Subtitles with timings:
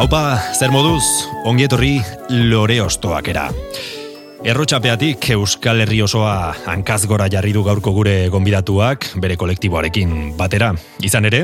[0.00, 1.04] Haupa, zer moduz,
[1.44, 1.98] ongietorri
[2.48, 3.42] lore ostoak era.
[4.48, 10.70] Errotxapeatik Euskal Herri osoa hankaz gora jarri du gaurko gure gonbidatuak bere kolektiboarekin batera.
[11.04, 11.42] Izan ere,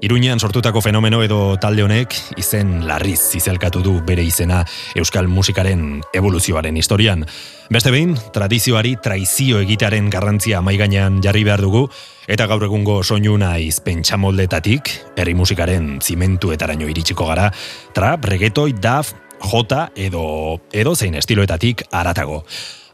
[0.00, 4.60] Iruñean sortutako fenomeno edo talde honek izen larriz izelkatu du bere izena
[4.94, 7.24] euskal musikaren evoluzioaren historian.
[7.68, 11.88] Beste behin, tradizioari traizio egitearen garrantzia maiganean jarri behar dugu,
[12.30, 17.48] eta gaur egungo soinu naiz pentsamoldetatik, herri musikaren zimentuetaraino iritsiko gara,
[17.94, 19.16] trap, reggaetoi, daf,
[19.50, 22.44] jota edo edo zein estiloetatik aratago.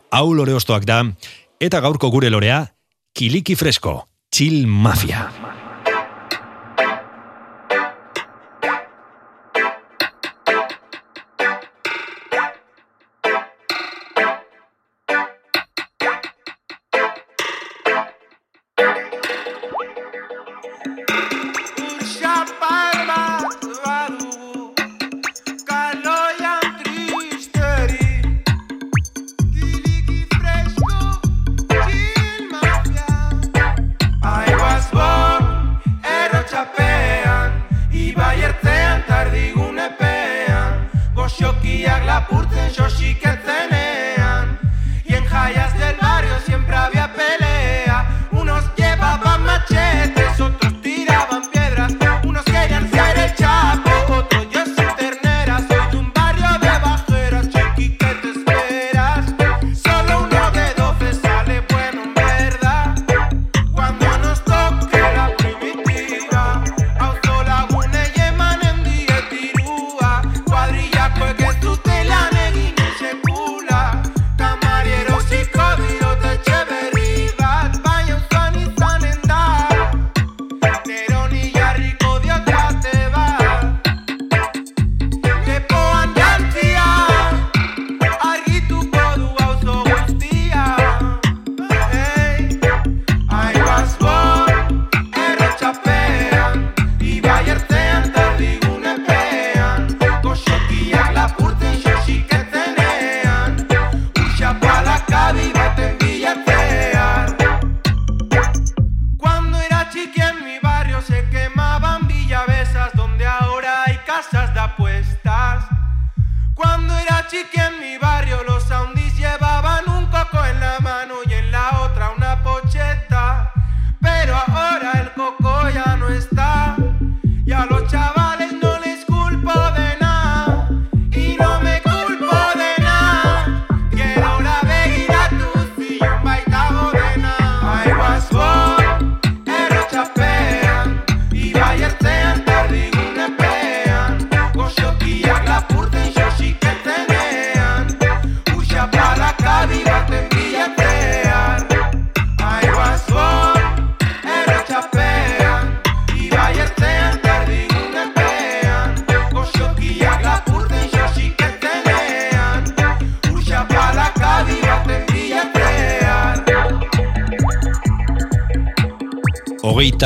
[0.09, 1.03] Hau lore ostoak da,
[1.61, 2.65] eta gaurko gure lorea,
[3.13, 3.99] kiliki fresko,
[4.33, 5.29] chill mafia.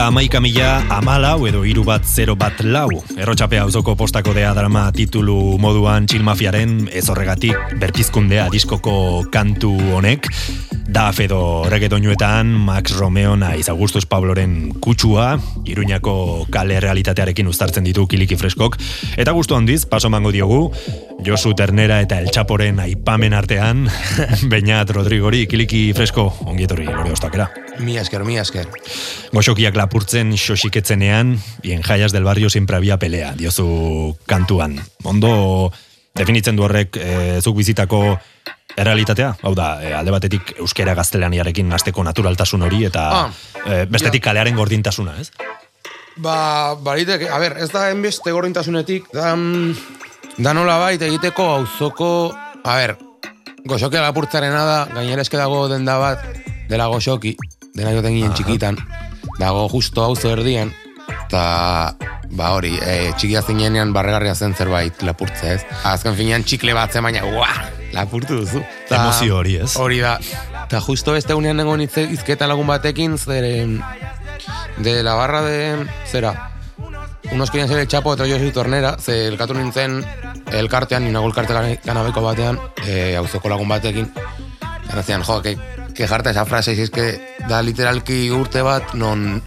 [0.09, 2.89] Amaika mila amalau edo iru bat zero bat lau.
[3.13, 10.31] Errotxapea auzoko postako dea drama titulu moduan txilmafiaren ez horregatik berpizkundea diskoko kantu honek.
[10.89, 15.35] Da fedo reggaetonuetan Max Romeo naiz Augustus Pabloren kutsua,
[15.69, 18.81] Iruñako kale realitatearekin uztartzen ditu kiliki freskok,
[19.21, 20.71] eta gustu handiz, paso mango diogu,
[21.21, 23.85] Josu Ternera eta El Chaporen aipamen artean,
[24.53, 27.51] Beñat Rodrigori, kiliki fresko, ongietorri, lore ostakera.
[27.79, 28.69] Mi esker, mi esker.
[29.33, 34.81] Goxokiak lapurtzen xoxiketzenean, bien jaias del barrio siempre había pelea, diozu kantuan.
[35.05, 35.73] Ondo
[36.19, 38.19] definitzen du horrek e, zuk bizitako
[38.79, 43.29] errealitatea, hau da, e, alde batetik euskera gaztelaniarekin hasteko naturaltasun hori, eta Ah,
[43.65, 45.31] e, bestetik kalearen gordintasuna, ez?
[46.19, 49.77] Ba, baritek, a ber, ez da enbeste gordintasunetik, da, mm,
[50.43, 52.35] da nola bait egiteko auzoko,
[52.65, 52.97] a ber,
[53.69, 56.27] goxoki lapurtzarena da, gainera eske dago denda bat,
[56.69, 57.37] dela goxoki,
[57.79, 58.79] dena joten ginen txikitan,
[59.39, 60.73] dago justo auzo erdian,
[61.09, 61.95] eta
[62.39, 65.63] ba hori, e, txikia zinenean barregarria zen zerbait lapurtze ez.
[65.89, 67.49] Azken finean txikle bat zen baina, ua,
[67.95, 68.61] lapurtu duzu.
[68.89, 69.71] Ta- Emozio hori, ez?
[69.81, 70.19] Hori da.
[70.67, 73.81] Eta justo beste unean nengo izketa lagun batekin, zeren,
[74.77, 76.53] de la barra de, zera,
[77.33, 80.05] unos querían ser el chapo, otro yo soy tornera, ze elkatu nintzen
[80.53, 84.13] elkartean, ninago elkarte kanabeko batean, e, auzoko lagun batekin,
[84.89, 85.43] Garazian, jo,
[85.99, 89.43] que, que jarta esa frase, si es que da literalki urte bat, non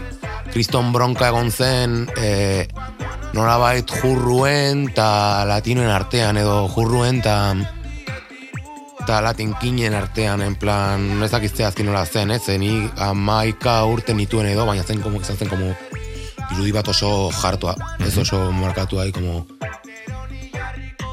[0.52, 2.68] kriston bronka egon zen, e,
[3.32, 7.56] norabait jurruen eta latinoen artean, edo jurruen eta
[9.00, 14.52] eta latinkinen artean, en plan, ez dakizte azkin nola zen, ez, ni amaika urte nituen
[14.52, 15.72] edo, baina zen, como, izan zen, como,
[16.52, 19.46] irudi bat oso jartua, ez oso markatua, como,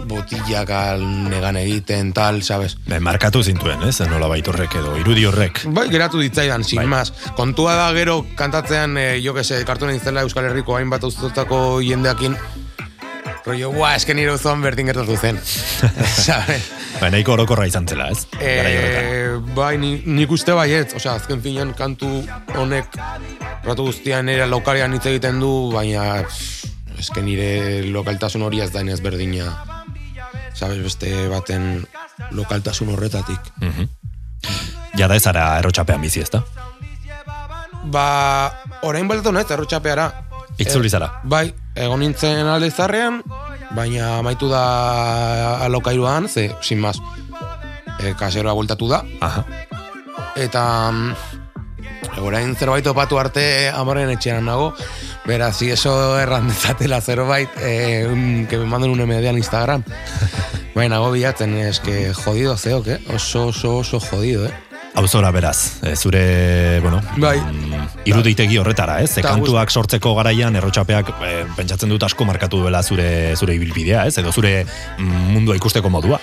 [0.08, 2.78] botillak al negan egiten, tal, sabes?
[2.88, 3.98] Be, markatu zintuen, ez?
[4.08, 5.64] Nola horrek edo, irudi horrek.
[5.74, 7.04] Bai, geratu ditzaidan, sin Bai.
[7.36, 12.36] Kontua da gero kantatzean, eh, jo que se, kartuen izela Euskal Herriko hainbat auzotako jendeakin,
[13.48, 15.38] rollo, buah, esken nire auzoan berdin gertatu zen.
[16.26, 16.72] sabes?
[16.98, 18.26] Ba, nahiko orokorra izan zela, ez?
[18.40, 22.08] Eh, bai, ni, nik uste baiet, osea, azken finean kantu
[22.58, 22.98] honek
[23.64, 26.24] ratu guztian nire lokalean hitz egiten du, baina
[26.98, 29.52] eske nire lokaltasun hori ez da inez berdina,
[30.58, 31.86] sabes, beste baten
[32.34, 33.52] lokaltasun horretatik.
[34.98, 36.42] Jada ez ara errotxapean bizi, ezta?
[37.88, 38.06] Ba,
[38.82, 40.08] orain baltatu naiz, errotxapeara.
[40.58, 41.12] Itzuli zara.
[41.24, 41.46] Bai,
[41.78, 43.22] egon nintzen alde zarrean,
[43.76, 44.62] baina amaitu da
[45.64, 46.98] alokairuan, ze, sin más,
[48.00, 49.44] e, kaseroa bueltatu da, Aha.
[50.36, 51.37] eta mm,
[52.20, 54.72] orain zerbait opatu arte amaren etxean nago,
[55.26, 59.84] beraz, si eso erran dezatela zerbait, eh, un- que me manden un MD Instagram.
[60.74, 62.98] Baina nago bilatzen, eske jodido zeok, eh?
[63.14, 64.52] Oso, oso, oso jodido, eh?
[64.94, 67.38] Auzora beraz, e, zure, bueno, Bai.
[67.38, 69.12] mm, iruditegi horretara, ez?
[69.14, 74.16] Ta kantuak sortzeko garaian errotxapeak e, pentsatzen dut asko markatu duela zure zure ibilbidea, ez?
[74.18, 74.64] Edo zure
[74.98, 76.18] mm, mundua ikusteko modua.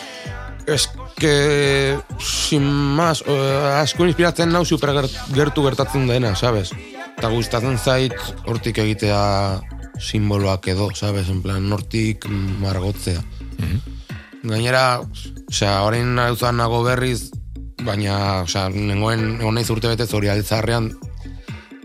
[0.67, 4.95] Es que, sin más, eh, asko inspiratzen nau super
[5.33, 6.71] gertu gertatzen dena, sabes?
[7.15, 8.15] Eta gustatzen zait
[8.50, 9.62] hortik egitea
[10.01, 11.29] simboloak edo, sabes?
[11.29, 12.25] En plan, hortik
[12.62, 13.21] margotzea.
[14.45, 15.01] Gainera,
[15.50, 17.31] osea, orain auzan nago berriz,
[17.85, 20.91] baina, osea, nengoen, egon naiz urte betez hori altzarrean,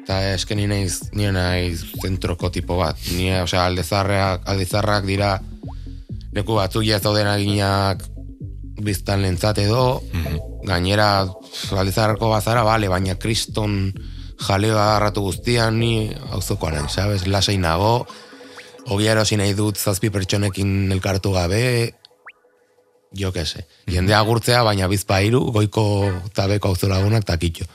[0.01, 2.97] eta eske ni naiz, ni naiz zentroko tipo bat.
[3.13, 5.37] Ni, osea, aldezarrak, aldezarrak dira
[6.33, 8.03] leku batzuk ja ez dauden aginak
[8.85, 10.03] biztan lentzat edo,
[10.67, 11.27] gainera
[11.77, 13.93] aldezarrako bazara, bale, baina kriston
[14.41, 18.07] jaleo agarratu guztian ni auzokoa nahi, sabes, lasai nago,
[18.89, 21.95] ogia erosi nahi dut zazpi pertsonekin elkartu gabe,
[23.13, 23.67] jo que se.
[23.91, 25.85] Jendea agurtzea, baina bizpa hiru goiko
[26.35, 27.67] tabeko auzolagunak takitxo.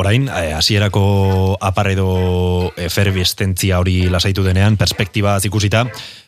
[0.00, 5.82] Orain, eh, hasierako aparedo eferbistentzia hori lasaitu denean, perspektiba ikusita,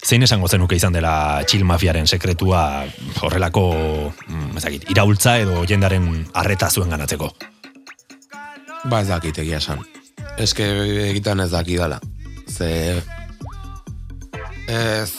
[0.05, 2.85] zein esango zenuke izan dela txil mafiaren sekretua
[3.25, 3.63] horrelako,
[4.27, 6.05] mm, ez dakit, iraultza edo jendaren
[6.35, 7.31] arreta zuen ganatzeko?
[8.93, 9.81] Ba ez dakit egia esan.
[10.37, 10.69] Ez que
[11.09, 11.97] egiten ez dakidala.
[12.53, 13.01] Ze...
[14.69, 15.11] Ez...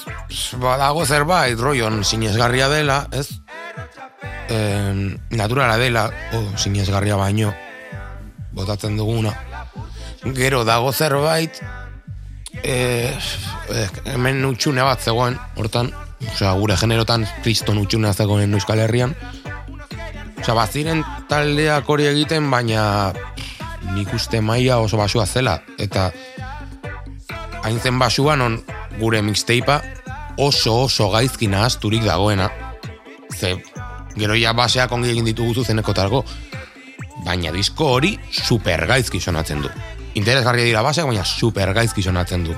[0.61, 3.31] Badago zerbait, roion sinesgarria dela, ez?
[4.45, 4.61] E,
[5.33, 7.55] naturala dela, o, sinesgarria baino,
[8.53, 9.33] botatzen duguna.
[10.37, 11.59] Gero dago zerbait,
[12.63, 13.11] e,
[14.05, 15.91] hemen utxune bat zegoen, hortan,
[16.31, 19.15] osea, gure generotan kriston utxunea zegoen Euskal Herrian.
[20.39, 22.85] Osea, baziren taldeak hori egiten, baina
[23.93, 25.59] nik uste maila oso basua zela.
[25.79, 26.11] Eta
[27.63, 28.59] hain zen basua non
[28.99, 29.81] gure mixteipa
[30.37, 32.49] oso oso gaizki nahazturik dagoena.
[33.33, 33.55] Ze,
[34.15, 36.23] gero ja baseak ongi egin ditugu zuzeneko talgo.
[37.25, 39.69] Baina disko hori super gaizki sonatzen du.
[40.17, 42.55] Interesgarria dira baseak, baina super gaizki sonatzen du.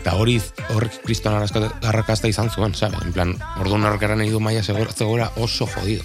[0.00, 0.38] Eta hori
[0.74, 2.96] horrek kriston arrakasta izan zuen, sabe?
[3.04, 6.04] En plan, orduan horrekaren nahi du maia zegoela oso jodido.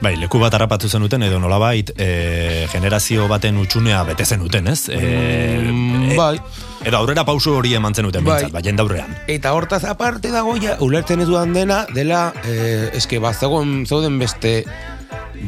[0.00, 4.88] Bai, leku bat harrapatu zenuten edo nolabait e, generazio baten utxunea bete zenuten, ez?
[4.88, 6.38] E, Mm, bai.
[6.84, 8.42] Edo aurrera pauso hori eman zenuten Bai.
[8.42, 9.14] bintzat, bai, jendaurrean.
[9.28, 14.18] Eta hortaz aparte dago ja, ulertzen ez dudan dena, dela, eh, eske bat zegoen zeuden
[14.18, 14.64] beste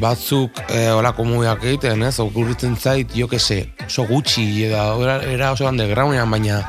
[0.01, 2.17] batzuk eh, olako mugiak egiten, ez?
[2.23, 6.61] Okurritzen zait, jo que se, oso gutxi, eta era, era oso undergroundean, baina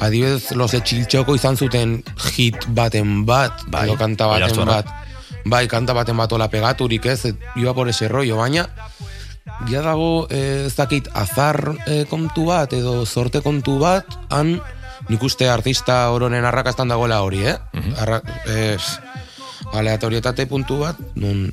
[0.00, 1.98] adibidez, los de Txiltxoko izan zuten
[2.30, 4.90] hit baten bat, Bai, edo kanta baten oihartzuarrak.
[4.90, 7.24] bat, bai, kanta baten bat ola pegaturik, ez?
[7.32, 8.68] Et, Iba por ese rollo, baina
[9.68, 14.56] ja dago, eh, ez dakit, azar eh, kontu bat, edo sorte kontu bat, han,
[15.08, 17.56] nik uste artista oronen arrakastan dagoela hori, eh?
[18.00, 18.78] Arra, eh,
[19.72, 21.50] aleatorietate puntu bat, non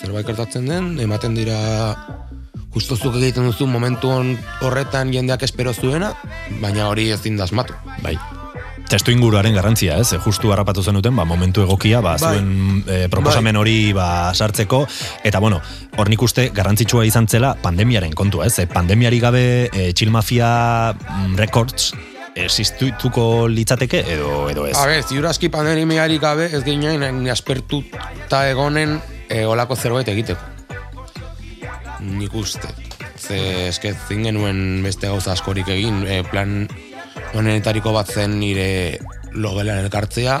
[0.00, 1.58] zerbait gertatzen den, ematen dira
[2.72, 4.12] justo zuk egiten duzu momentu
[4.64, 6.14] horretan jendeak espero zuena,
[6.62, 7.76] baina hori ezin da asmatu.
[8.04, 8.16] Bai.
[8.90, 10.16] Testu inguruaren garrantzia, ez?
[10.24, 12.38] Justu harrapatu zenuten, ba, momentu egokia, ba, Bai.
[12.38, 14.82] zuen eh, proposamen hori ba, sartzeko,
[15.22, 15.60] eta bueno,
[15.96, 18.56] hor nik uste garrantzitsua izan zela pandemiaren kontua, ez?
[18.58, 20.50] E, pandemiari gabe e, Chill Mafia
[20.96, 21.92] mm, Records
[22.34, 24.74] existituko litzateke edo edo ez?
[24.78, 28.98] A ber, ziurazki pandemiari gabe ez ginen aspertuta egonen
[29.30, 30.40] e, olako zerbait egiteko.
[32.00, 32.68] Nik uste.
[33.20, 36.64] Ze eske zin genuen beste gauza askorik egin, e, plan
[37.36, 38.98] honetariko bat zen nire
[39.32, 40.40] logelan elkartzea,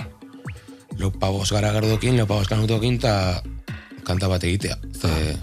[0.98, 3.14] lopabos gara gerdokin, lopabos kanutokin, eta
[4.04, 4.76] kanta bat egitea.
[4.96, 5.36] Ze,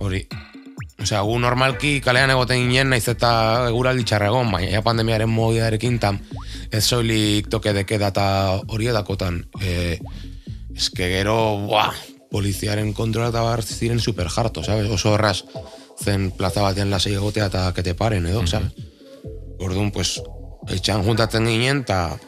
[0.00, 0.24] hori,
[1.04, 3.30] Osea, gu normalki kalean egoten ginen, naiz eta
[3.68, 6.16] eguraldi txarra egon, baina pandemiaren mogidarekin tam,
[6.72, 8.24] ez soilik toke deke data
[8.72, 9.42] hori edakotan.
[9.60, 9.98] E,
[10.76, 11.36] eske gero,
[11.68, 11.94] buah,
[12.30, 14.90] poliziaren kontrola eta ziren super jarto, sabes?
[14.90, 15.44] Oso horraz
[16.02, 18.72] zen plaza batean lasei egotea eta kete paren edo, sabes?
[19.60, 20.20] Orduan, pues,
[20.68, 22.18] etxan juntatzen ginen, eta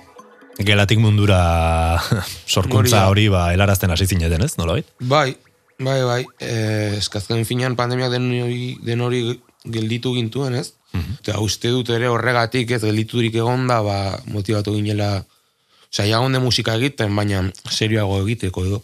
[0.56, 2.00] Gelatik mundura
[2.46, 4.56] sorkuntza Hori ba, helarazten hasi zineten, ez?
[4.56, 5.36] Nola Bai,
[5.78, 6.22] bai, bai.
[6.40, 10.72] Eh, eskazken finean pandemiak den hori, den hori gelditu gintuen, ez?
[10.96, 15.26] Eta uste dut ere horregatik ez gelditurik egonda, ba, motivatu ginela,
[15.96, 18.82] osea, jagonde musika egiten, baina serioago egiteko edo.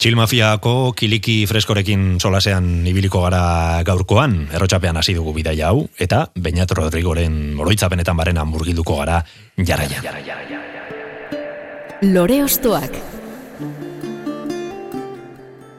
[0.00, 6.72] Chill Mafiako kiliki freskorekin solasean ibiliko gara gaurkoan, errotxapean hasi dugu bidaia hau, eta Beñat
[6.74, 9.22] Rodrigoren oroitzapenetan barena murgilduko gara
[9.56, 10.02] jarraia.
[12.02, 12.98] Lore Ostoak.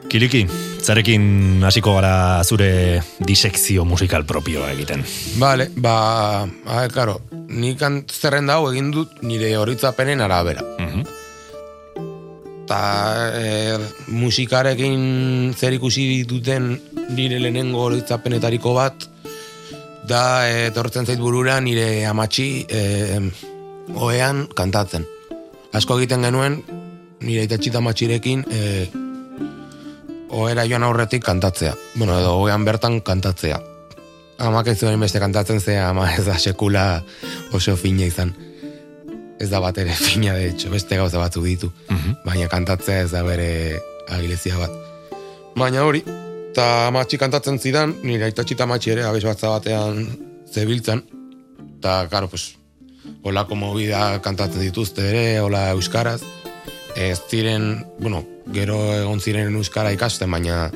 [0.08, 0.46] Kiliki,
[0.86, 5.02] zarekin hasiko gara zure disekzio musikal propioa egiten.
[5.40, 7.16] Vale, ba, a ver, claro,
[7.50, 10.62] nik zerrenda hau egin dut nire horitzapenen arabera.
[10.78, 11.02] Mhm.
[12.66, 12.80] Ta
[13.34, 13.78] e,
[14.10, 16.72] musikarekin zer ikusi duten
[17.14, 19.08] nire lehenengo horitzapenetariko bat,
[20.06, 23.20] da e, etortzen zait burura nire amatxi e,
[23.94, 25.06] oean kantatzen.
[25.74, 26.60] Asko egiten genuen,
[27.26, 28.62] nire itatxita amatxirekin e,
[30.36, 31.74] oera joan aurretik kantatzea.
[31.94, 33.60] Bueno, edo oean bertan kantatzea.
[34.46, 37.02] Amak ez zuen beste kantatzen ze ama ez da sekula
[37.56, 38.34] oso fina izan.
[39.40, 41.72] Ez da bat ere fina, de hecho, beste gauza batzu ditu.
[42.24, 44.72] Baina kantatzea ez da bere agilezia bat.
[45.56, 46.02] Baina hori,
[46.50, 50.04] eta amatxi kantatzen zidan, nire aitatxi eta amatxi ere abez batza batean
[50.52, 51.02] zebiltzen.
[51.78, 52.56] Eta, karo, pues,
[53.24, 56.20] holako movida kantatzen dituzte ere, hola euskaraz.
[56.96, 58.24] Ez ziren, bueno,
[58.54, 60.70] gero egon ziren euskara ikasten, baina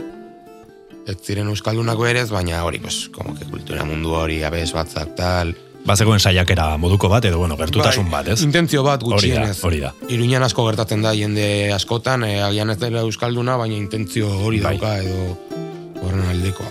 [1.09, 5.15] ez ziren euskaldunako ere ez, baina hori, pues, como que kultura mundu hori abez batzak
[5.17, 5.55] tal.
[5.81, 8.43] Bazegoen saiakera moduko bat, edo bueno, gertutasun bat, ez?
[8.45, 9.65] Intentzio bat Hori da, gutxienez.
[9.65, 9.95] hori da.
[10.13, 14.77] Iruñan asko gertatzen da jende askotan, e, agian ez dela euskalduna, baina intentzio hori Bai.
[14.77, 15.39] dauka edo
[16.03, 16.69] horren aldekoa.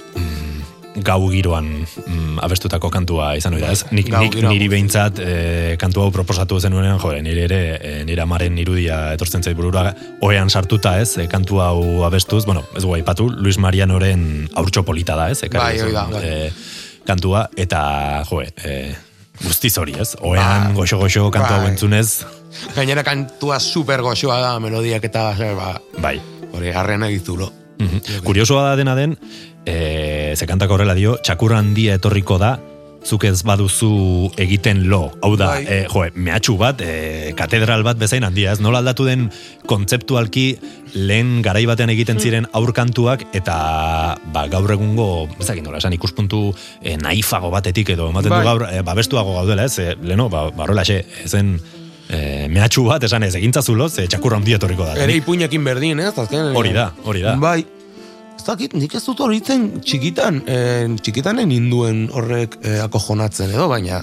[1.06, 3.86] Gau giroan mm, abestutako kantua izan hori da, ez?
[3.96, 5.34] Nik, nik niri behintzat e,
[5.82, 9.94] kantu hau proposatu zenuenean, jore, nire ere, e, nire amaren irudia etortzen zait burura,
[10.25, 11.18] oean sartuta, ez?
[11.18, 15.44] E, kantu hau abestuz, bueno, ez guai patu, Luis Marianoren aurtxo polita da, ez?
[15.48, 16.51] Ekarri Bai, da, e,
[17.08, 17.82] kantua, eta,
[18.29, 18.96] joe, e,
[19.44, 20.15] guztiz hori, ez?
[20.22, 21.72] Oean, Ba, goxo-goxo kantu hau bai.
[21.72, 22.25] entzunez,
[22.75, 26.18] Gainera kantua super goxoa da, melodiak eta, ba, bai.
[26.51, 27.51] hori, arrena dizulo.
[27.79, 28.24] Mhm.
[28.25, 29.13] Kuriosoa da dena den,
[29.70, 32.58] e, ze kantak horrela dio, txakurra handia etorriko da,
[33.06, 35.14] zuk ez baduzu egiten lo.
[35.24, 35.64] Hau da, Bai.
[35.64, 39.30] e, joe, mehatxu bat, e, katedral bat bezain handia, ez nola aldatu den
[39.70, 40.46] kontzeptualki
[40.98, 43.56] lehen garai batean egiten ziren aurkantuak eta
[44.34, 45.10] ba, gaur egungo,
[45.40, 46.50] ezakin nola, esan ikuspuntu
[46.82, 48.42] e, naifago batetik edo ematen Bai.
[48.44, 51.56] du gaur, e, babestuago gaudela, ez, e, leno, ba, barola xe, ezen
[52.10, 55.00] e, mehatxu bat, esan ez, egintzazulo, ze txakurra handia etorriko da.
[55.00, 56.16] Ere ipuinekin berdin, ez?
[56.18, 57.40] Azken, Hori da, hori da.
[57.40, 57.62] Bai.
[58.50, 64.00] Ez dakit, nik ez dut horitzen txikitan, eh, txikitan ninduen horrek eh, akojonatzen edo, baina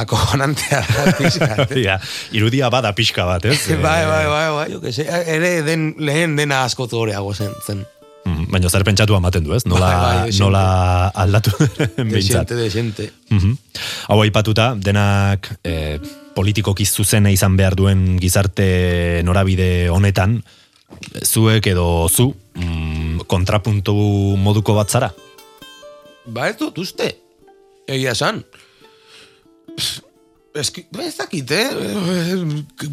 [0.00, 1.74] akojonantea da pixkat.
[1.76, 1.82] eh.
[1.84, 1.98] Ja,
[2.32, 3.58] irudia bada pixka bat, ez?
[3.84, 7.84] bai, bai, bai, bai, jo, que se, ere den, lehen dena asko zoreago zen, zen.
[8.24, 9.66] Mm, Baina zer pentsatu ematen du, ez?
[9.68, 10.40] Nola, Bai, bai, desente.
[10.46, 10.64] nola
[11.26, 12.48] aldatu behintzat.
[12.48, 13.10] Desente, desente.
[13.36, 13.52] Mhm.
[14.08, 15.98] Hau aipatuta, denak eh,
[16.34, 20.40] politikoki zuzena izan behar duen gizarte norabide honetan,
[21.24, 23.94] zuek edo zu, mm, kontrapuntu
[24.40, 25.10] moduko bat zara?
[26.26, 27.10] Ba ez dut uste,
[27.86, 28.42] egia esan.
[30.54, 31.68] Eski, ba ez dakit, eh?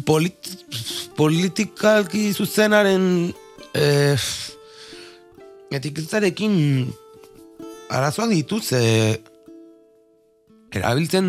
[0.04, 0.48] Polit,
[1.16, 3.04] politikalki zuzenaren
[3.78, 4.18] eh,
[5.70, 6.56] etiketzarekin
[7.94, 9.14] arazoak dituz, eh,
[10.72, 11.28] erabiltzen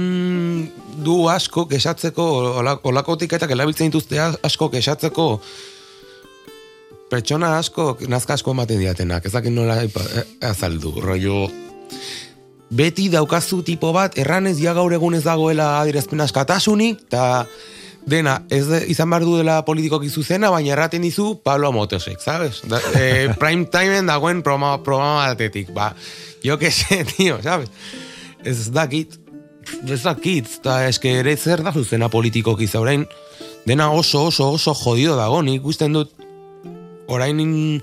[1.06, 2.26] du asko kesatzeko,
[2.64, 5.28] ola- olako etiketak erabiltzen dituzte asko kesatzeko
[7.14, 11.46] pertsona asko, nazka asko ematen diatenak, ez dakit nola eh, azaldu, rollo
[12.74, 17.46] beti daukazu tipo bat, erranez ja gaur egun ez dagoela adirazpen askatasunik, eta
[18.10, 22.64] dena, ez izan behar du dela politikoki zuzena, baina erraten dizu Pablo Motosek, sabes?
[22.70, 25.92] Da, eh, prime timeen dagoen programa, programa batetik, ba,
[26.44, 27.70] jo que se, tío, sabes?
[28.44, 29.20] Ez dakit,
[29.86, 33.06] ez dakit, eta eske ere zer da zuzena politikoki za orain,
[33.68, 36.23] dena oso, oso, oso jodido dago, nik ikusten dut,
[37.08, 37.82] orain,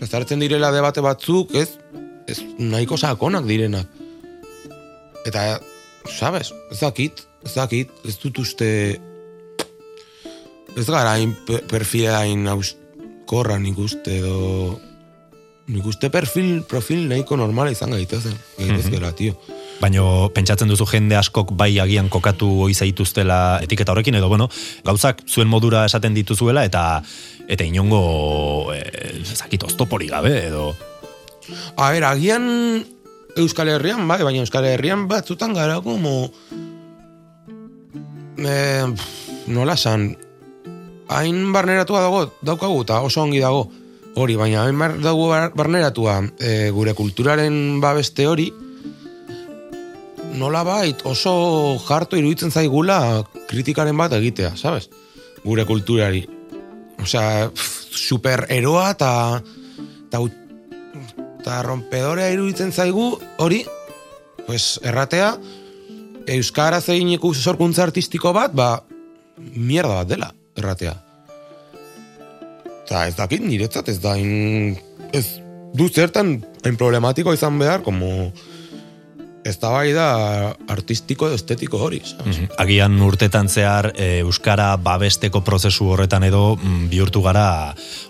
[0.00, 1.78] ez direla debate batzuk, ez,
[2.26, 3.86] ez nahiko sakonak direnak.
[5.26, 5.58] Eta,
[6.08, 8.98] sabes, ez dakit, ez dakit, ez dut uste,
[10.76, 14.78] ez gara hain pe- perfila hain auskorra nik uste, edo,
[15.68, 19.36] nik uste perfil, profil nahiko normala izan gaitezen, gaitezkela, tio.
[19.78, 20.02] Baina
[20.34, 24.48] pentsatzen duzu jende askok bai agian kokatu ohi zaituztela etiketa horrekin edo bueno,
[24.86, 27.02] gauzak zuen modura esaten dituzuela eta
[27.48, 30.74] eta inongo eh, zakit oztopori gabe edo
[31.76, 32.84] A ber, agian
[33.36, 36.28] Euskal Herrian, bai, baina Euskal Herrian batzutan gara como...
[38.36, 40.10] Pff, nola san,
[41.08, 43.64] hain barneratua dago, daukagu, eta oso ongi dago,
[44.14, 48.52] hori, baina hain bar, dago bar- barneratua eh, gure kulturaren babeste hori,
[50.38, 54.90] nola bait oso jarto iruditzen zaigula kritikaren bat egitea, sabes?
[55.42, 56.26] Gure kulturari.
[57.02, 59.12] Osea, pff, supereroa eta
[60.08, 60.20] eta
[61.38, 63.62] eta rompedorea iruditzen zaigu hori,
[64.46, 65.36] pues erratea,
[66.28, 68.82] Euskara zeineku sorkuntza artistiko bat, ba,
[69.54, 70.28] mierda bat dela,
[70.58, 70.92] erratea.
[72.84, 74.76] Eta ez dakit, niretzat ez da, in,
[75.16, 75.24] ez
[75.76, 78.30] du zertan hain problematiko izan behar, como
[79.48, 80.08] ez da bai da
[80.68, 82.40] artistiko edo estetiko hori, sabes?
[82.60, 87.48] agian urtetan zehar eh, euskara babesteko prozesu horretan edo mm, bihurtu gara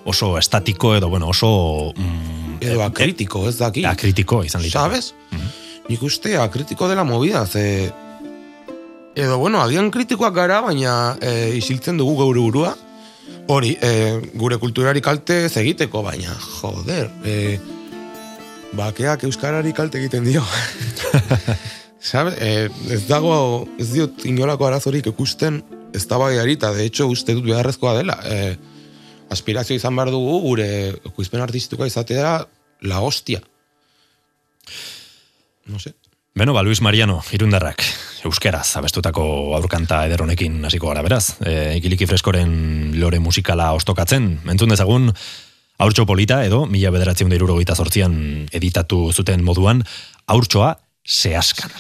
[0.05, 3.85] oso estatiko edo bueno, oso mm, Edo eh, akritiko, ez dakit.
[3.85, 4.79] eh, akritiko izan liteke.
[4.79, 5.15] ¿Sabes?
[5.89, 7.93] Nik uste akritiko dela movida, ze...
[9.15, 12.75] Edo, bueno, agian kritikoak gara, baina e, isiltzen dugu geure burua.
[13.51, 13.91] Hori, e,
[14.35, 17.59] gure kulturari kalte egiteko, baina, joder, e,
[18.77, 20.45] bakeak euskarari kalte egiten dio.
[22.01, 22.37] ¿Sabes?
[22.39, 25.63] E, ez dago, ez diot inolako arazorik ikusten
[25.95, 28.19] ez da eta de hecho uste dut beharrezkoa dela.
[28.25, 28.57] E,
[29.31, 30.69] aspirazio izan behar dugu gure
[31.11, 32.47] ekoizpen artistikoa izatea
[32.83, 33.41] la hostia.
[35.67, 35.95] No sé.
[36.39, 37.83] Beno, ba, Luis Mariano, irundarrak,
[38.25, 41.35] euskeraz, abestutako aurkanta eder honekin hasiko gara beraz.
[41.43, 45.11] E, ikiliki freskoren lore musikala ostokatzen, entzun dezagun,
[45.79, 48.15] aurtxo polita edo, mila bederatzen da irurogeita zortzian
[48.53, 49.85] editatu zuten moduan,
[50.27, 50.75] aurtxoa
[51.07, 51.73] zehaskan.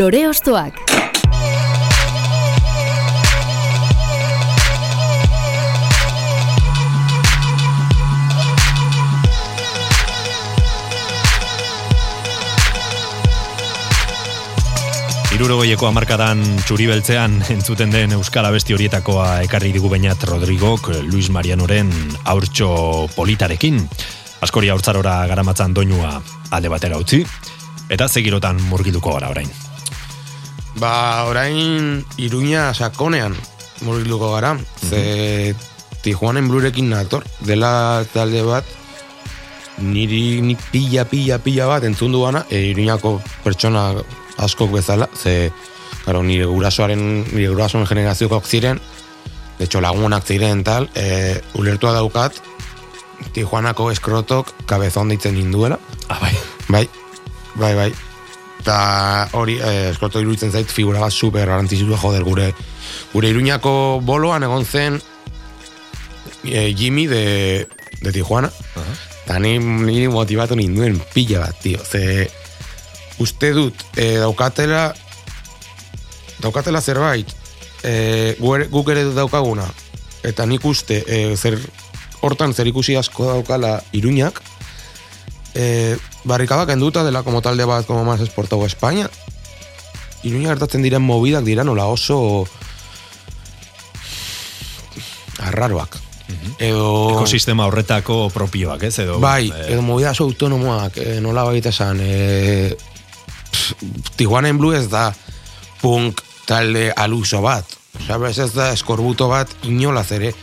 [0.00, 0.78] Lore Ostoak.
[15.36, 21.92] Irurogoieko amarkadan txuribeltzean entzuten den Euskal Abesti horietakoa ekarri digu bainat Rodrigok Luis Marianoren
[22.24, 23.84] aurtxo politarekin.
[24.40, 26.22] Askori haurtzarora garamatzan doinua
[26.56, 27.26] alde batera utzi,
[27.92, 29.68] eta zegirotan murgilduko gara orain.
[30.80, 33.34] Ba, orain Iruña sakonean
[33.84, 34.54] murgilduko gara,
[34.88, 35.54] ze
[36.00, 38.64] Tijuanen blurekin nator, dela talde bat,
[39.84, 43.92] niri nik pila, pila, pila bat entzun duana, e, Iruñako pertsona
[44.40, 45.52] askok bezala, ze,
[46.06, 48.80] karo, nire gurasoaren, nire gurasoen generaziokoak ziren,
[49.58, 52.40] de hecho lagunak ziren tal, e, ulertua daukat,
[53.36, 55.76] Tijuanako eskrotok kabezon ditzen ninduela,
[56.08, 56.32] Ah, bai.
[56.68, 56.88] Bai,
[57.54, 58.09] bai, bai.
[58.60, 62.50] Eta hori, eh, eskoto iruditzen zait figura bat super garantizua joder gure
[63.14, 65.00] gure iruñako boloan egon zen
[66.44, 67.66] eh, Jimmy de,
[68.02, 68.50] de Tijuana.
[69.24, 71.80] Eta ni, ni motivatu ninduen pila bat, tio.
[71.84, 72.28] Ze
[73.20, 74.90] uste dut eh, daukatela
[76.40, 77.28] daukatela zerbait
[77.84, 79.66] eh, gu- guk ere daukaguna
[80.24, 81.58] eta nik uste eh, zer
[82.24, 84.40] hortan zer ikusi asko daukala iruñak
[85.54, 89.10] eh, barrikadak enduta dela como talde bat como más exportado a España.
[90.22, 92.46] Iruña gertatzen diren movidak dira nola oso
[95.40, 95.96] arraroak.
[96.58, 98.98] Edo Ekosistema horretako propioak, ez?
[99.02, 102.76] Edo, bai, eh, edo movida oso autonomoak eh, nola baita esan eh,
[104.16, 105.08] Tijuana Blue ez da
[105.80, 107.64] punk talde aluso bat.
[108.06, 110.34] Sabes, ez da eskorbuto bat inolaz ere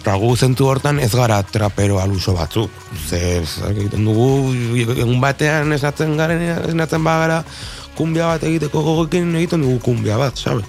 [0.00, 2.72] Eta gu zentu hortan ez gara trapero aluso batzuk.
[3.08, 4.54] Ze, egiten dugu,
[4.96, 6.40] egun batean esatzen garen,
[6.72, 7.42] esatzen bagara,
[7.98, 10.64] kumbia bat egiteko gogoekin egiten dugu kumbia bat, sabes?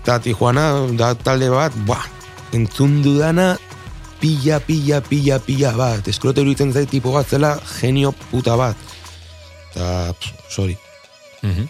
[0.00, 0.64] Eta Tijuana
[0.96, 2.00] da talde bat, ba,
[2.56, 3.54] entzun dudana,
[4.24, 6.08] pila, pila, pila, pila bat.
[6.08, 8.92] Eskrote iruditzen zait tipo bat zela, genio puta bat.
[9.72, 10.14] Eta,
[10.48, 10.78] sorry.
[11.42, 11.68] mhm.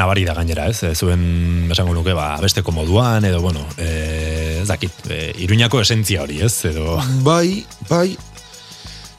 [0.00, 0.82] Nabari da gainera, ez?
[0.84, 4.37] Eh, Zuen, esango nuke, ba, besteko moduan, edo, bueno, eh,
[4.68, 6.64] ez dakit, eh, iruñako esentzia hori, ez?
[6.68, 8.16] Edo, Bai, bai,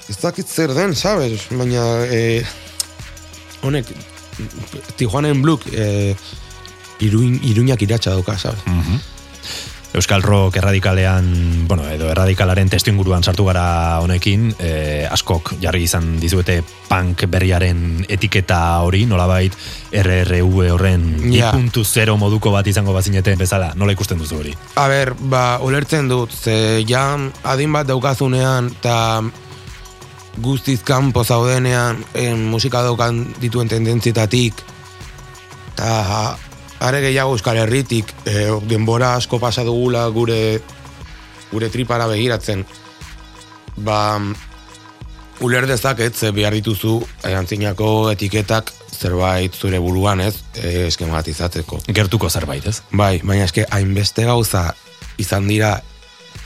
[0.10, 1.48] ez dakit zer den, sabes?
[1.50, 2.46] Baina, eh,
[3.62, 3.88] honek,
[4.96, 5.66] Tijuanen Bluk,
[7.00, 8.62] iruin, iruñak iratxa dauka, sabes?
[8.66, 9.02] Mhm.
[9.94, 16.20] Euskal Rock erradikalean, bueno, edo erradikalaren testu inguruan sartu gara honekin, eh, askok jarri izan
[16.22, 19.56] dizuete punk berriaren etiketa hori, nolabait
[19.92, 21.50] RRV horren Ja.
[21.50, 24.54] ipuntu zero moduko bat izango bazinete bezala, nola ikusten duzu hori?
[24.76, 29.24] A ber, ba, ulertzen dut, ze ja adin bat daukazunean, eta
[30.38, 34.54] guztiz kanpo zaudenean, en, musika daukan dituen tendentzietatik,
[35.74, 36.38] eta
[36.80, 40.62] are gehiago Euskal Herritik, e, denbora asko pasa dugula gure
[41.52, 42.66] gure tripara begiratzen,
[43.78, 44.20] ba,
[45.40, 51.80] uler dezaket, ze behar dituzu eh, antzinako etiketak zerbait zure buruan ez, e, eskematizatzeko.
[51.88, 52.82] Gertuko zerbait, ez?
[52.92, 54.74] Bai, baina eske hainbeste gauza
[55.18, 55.78] izan dira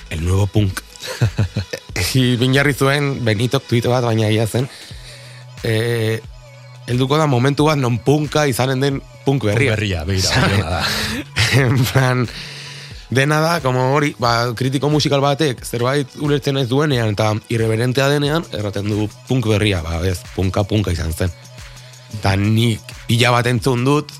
[0.09, 0.83] el nuevo punk.
[2.41, 4.69] Bin jarri zuen Benitok tuite bat baina ia zen.
[5.63, 6.19] E,
[6.87, 9.75] helduko da momentu bat non punka izanen den punk berria.
[9.75, 10.83] Berria, begira, hori ona da.
[11.63, 12.27] en plan,
[13.13, 18.45] dena da, como hori, ba, kritiko musikal batek zerbait ulertzen ez duenean eta irreverentea denean,
[18.53, 21.33] erraten du punk berria, ba, ez, punka punka izan zen.
[22.19, 24.11] Eta nik pila bat entzun dut,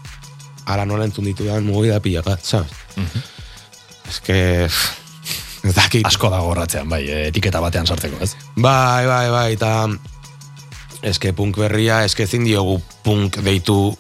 [0.65, 2.71] ala nola entzun ditu da, movida pila bat, sabes?
[4.09, 4.39] Ez que,
[5.63, 6.05] ez dakit.
[6.07, 8.33] Asko da gorratzean, bai, eh, etiketa batean sartzeko, ez?
[8.55, 9.73] Bai, bai, bai, eta
[11.03, 13.95] eske punk berria, eske ezin diogu punk deitu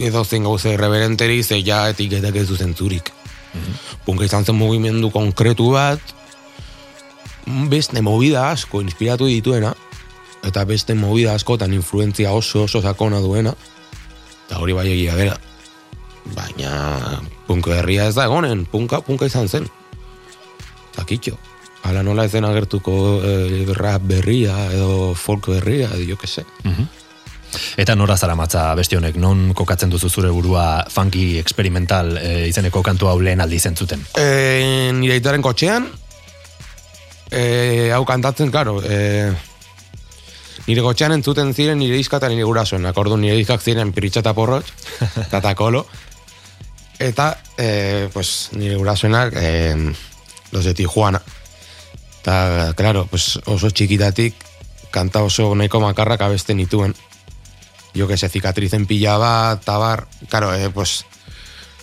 [0.00, 3.12] edo zein gauze irreverenteri, ze ja etiketak ez zentzurik.
[4.04, 6.00] Punk izan zen mugimendu konkretu bat,
[7.70, 9.74] beste movida asko inspiratu dituena,
[10.46, 13.54] eta beste movida askotan influentzia oso oso sakona duena,
[14.46, 15.36] eta hori bai egia dela.
[16.34, 19.68] Baina punk berria ez da egonen, punka, punka izan zen.
[20.96, 21.36] Zakitxo.
[21.86, 26.44] Hala nola ezen agertuko eh, rap berria edo folk berria, edo jo que se.
[26.64, 26.88] Mhm.
[27.76, 32.82] Eta nora zara matza beste honek, non kokatzen duzu zure burua funky experimental e, izeneko
[32.82, 34.02] kantu hau lehen aldi zentzuten?
[34.16, 35.88] E, nire itaren kotxean,
[37.30, 39.30] e, hau kantatzen, karo, e,
[40.66, 42.86] nire kotxean entzuten ziren nire izka eta nire gurasoen.
[42.90, 44.72] Akordu nire izkak ziren piritxa eta porrotx,
[45.26, 45.86] eta takolo.
[46.98, 49.92] Eta, e, pues, nire gurasoenak, e,
[50.52, 51.20] los de Tijuana.
[52.22, 54.34] Eta, claro, pues, oso txikitatik,
[54.90, 56.96] kanta oso nahiko makarrak abesten nituen.
[57.96, 61.04] Jo que se cicatrizen pila bat, tabar, claro, eh, pues,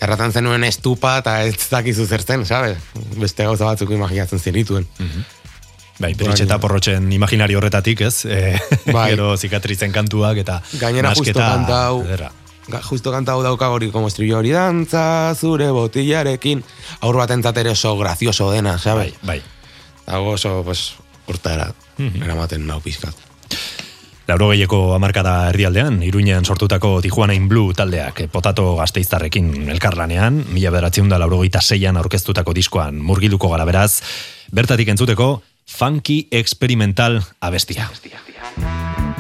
[0.02, 2.78] erraten zenuen estupa eta ez dakizu zertzen, sabes?
[3.18, 4.88] Beste gauza batzuk imaginatzen zenituen.
[6.00, 8.26] Bai, peritxe eta porrotxen imaginari horretatik, ez?
[8.30, 8.58] E,
[8.92, 9.12] Bai.
[9.14, 12.32] Gero zikatritzen kantuak eta Gainera justo nasketa kanta hau, ederra.
[12.68, 16.64] ga- justo kanta hau dauka hori como estribillo hori dantza zure botillarekin,
[17.02, 19.14] aur bat ere oso gracioso dena, sabes?
[19.22, 19.42] Bai, bai.
[20.06, 20.96] Dago oso, pues,
[21.28, 23.16] urtara, eramaten nau pizkat.
[24.24, 30.72] Lauro gehieko amarkada herrialdean, Iruñean sortutako Tijuana in Blue taldeak eh, potato gazteiztarrekin elkarlanean, mila
[30.72, 34.02] bederatziun da lauro seian aurkeztutako diskoan murgilduko gara beraz,
[34.52, 37.92] bertatik entzuteko funky experimental abestia.
[38.04, 39.13] ¡Yepa!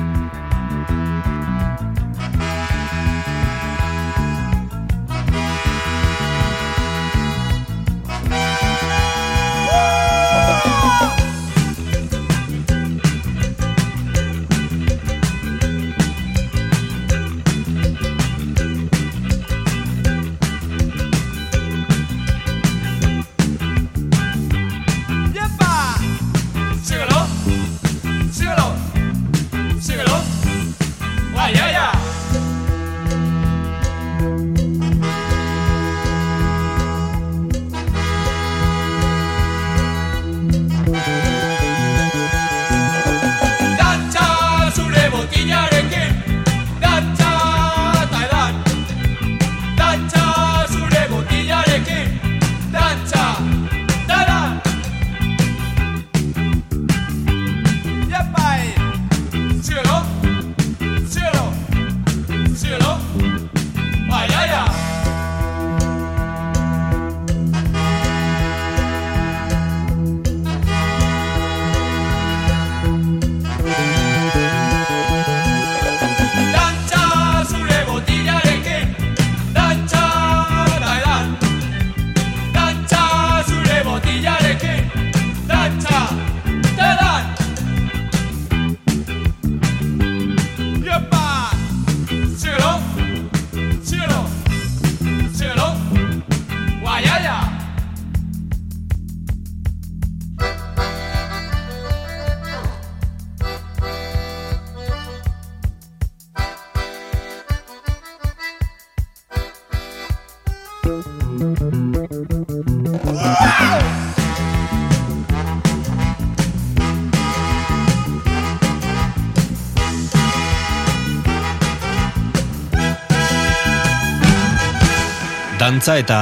[125.83, 126.17] Dantza eta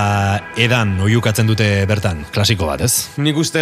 [0.58, 3.12] edan oiukatzen dute bertan, klasiko bat, ez?
[3.22, 3.62] Nik uste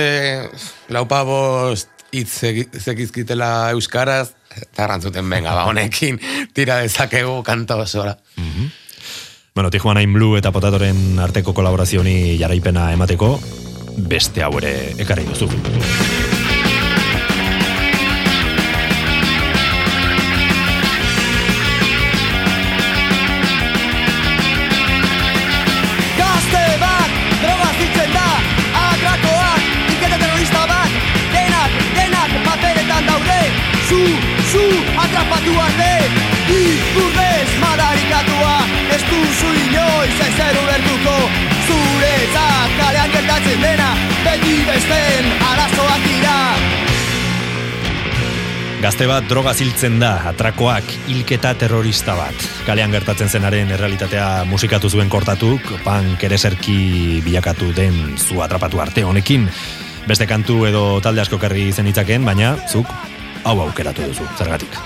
[0.95, 2.39] laupa bost hitz
[2.79, 6.21] zekizkitela euskaraz, eta rantzuten benga, ba, honekin
[6.55, 8.15] tira dezakegu kanta osora.
[8.39, 13.35] Bueno, Tijuana in Blue eta Potatoren arteko kolaborazioni jaraipena emateko,
[13.99, 15.51] beste hau ere ekarri duzu.
[48.79, 52.43] Gazte bat droga ziltzen da, atrakoak, hilketa terrorista bat.
[52.63, 59.49] Kalean gertatzen zenaren errealitatea musikatu zuen kortatuk, punk ereserki bilakatu den zu atrapatu arte honekin.
[60.07, 62.87] Beste kantu edo talde asko karri zen itzaken, baina zuk
[63.43, 64.79] hau aukeratu duzu, zergatik.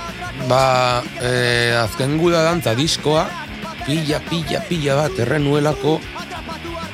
[0.50, 3.28] Ba, eh, azken guda dantza diskoa,
[3.86, 6.00] pila, pila, pila bat errenuelako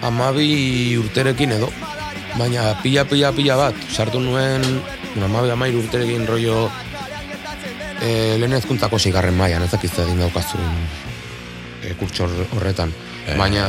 [0.03, 1.71] amabi urterekin edo.
[2.35, 4.67] Baina pila, pila, pila bat, sartu nuen,
[5.15, 6.67] amabi amair urterekin rollo
[8.01, 10.65] eh, lehen ezkuntzako zigarren mailan, ez dakizte egin daukazun
[11.83, 12.93] eh, kurtso hor- horretan.
[13.37, 13.65] Baina,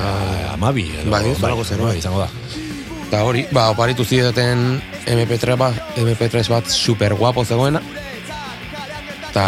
[0.54, 1.80] amabi edo, Bai, zerbait.
[1.82, 2.28] bai, izango da.
[3.08, 7.82] eta hori, ba, oparitu zidaten MP3 bat, MP3 bat super guapo zegoena,
[9.30, 9.46] eta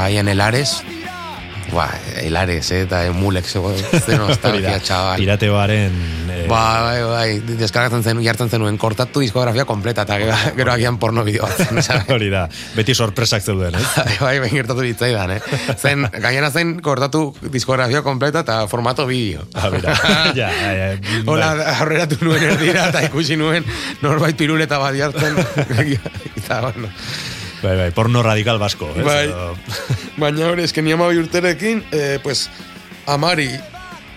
[0.00, 0.80] haien helares,
[1.72, 1.86] ba,
[2.22, 5.16] helares, eh, eta emulek, zego, ze Hori da, nostalgia, txabal.
[5.20, 5.92] Pirateoaren...
[6.50, 10.98] eh, Ba, bai, bai, deskargatzen zen, jartzen zenuen, kortatu diskografia kompleta, eta gero, gero agian
[10.98, 11.90] porno bideo ¿sabes?
[12.14, 13.86] Hori da, beti sorpresak zeuden, ez?
[14.20, 15.40] Bai, bai, gertatu ditzaidan, eh?
[15.76, 19.46] Zen, gainera zen kortatu diskografia kompleta eta formato bideo.
[19.54, 19.94] Ah, bera.
[20.40, 20.90] ja, ja, ja,
[21.26, 21.70] Hola, bai.
[21.76, 23.66] aurreratu nuen erdira eta ikusi nuen
[24.02, 25.38] norbait piruleta bat jartzen.
[26.40, 26.90] eta, bueno.
[27.60, 29.06] Bai, bai, porno radikal basko, ez?
[29.06, 29.24] Bai.
[30.18, 32.48] Baina hori, esken ni urterekin, eh, pues,
[33.06, 33.50] amari,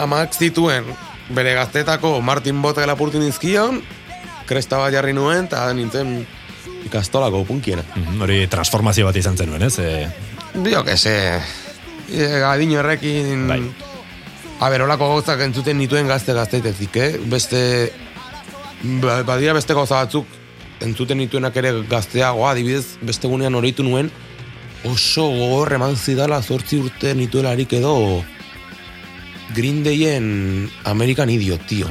[0.02, 0.88] amak zituen
[1.36, 3.82] bere gaztetako Martin Bota lapurtin dizkion,
[4.50, 6.22] kresta bat jarri nuen, eta nintzen
[6.86, 7.84] ikastolako punkiena.
[7.96, 9.78] Mhm, Hori transformazio bat izan zenuen, ez?
[9.80, 10.08] E,
[10.54, 11.15] Dio, que se...
[12.12, 13.48] E, adino errekin...
[13.48, 13.62] Bai.
[14.63, 17.12] A ber, olako gauzak entzuten nituen gazte gazteitezik, eh?
[17.32, 17.63] Beste...
[19.02, 20.28] Ba, badira beste gauza batzuk
[20.84, 24.12] entzuten nituenak ere gazteagoa, adibidez, beste gunean oroitu nuen
[24.84, 27.93] oso gogor eman zidala zortzi urte nituelarik edo
[29.54, 31.88] Green Dayen American Idiot, tio.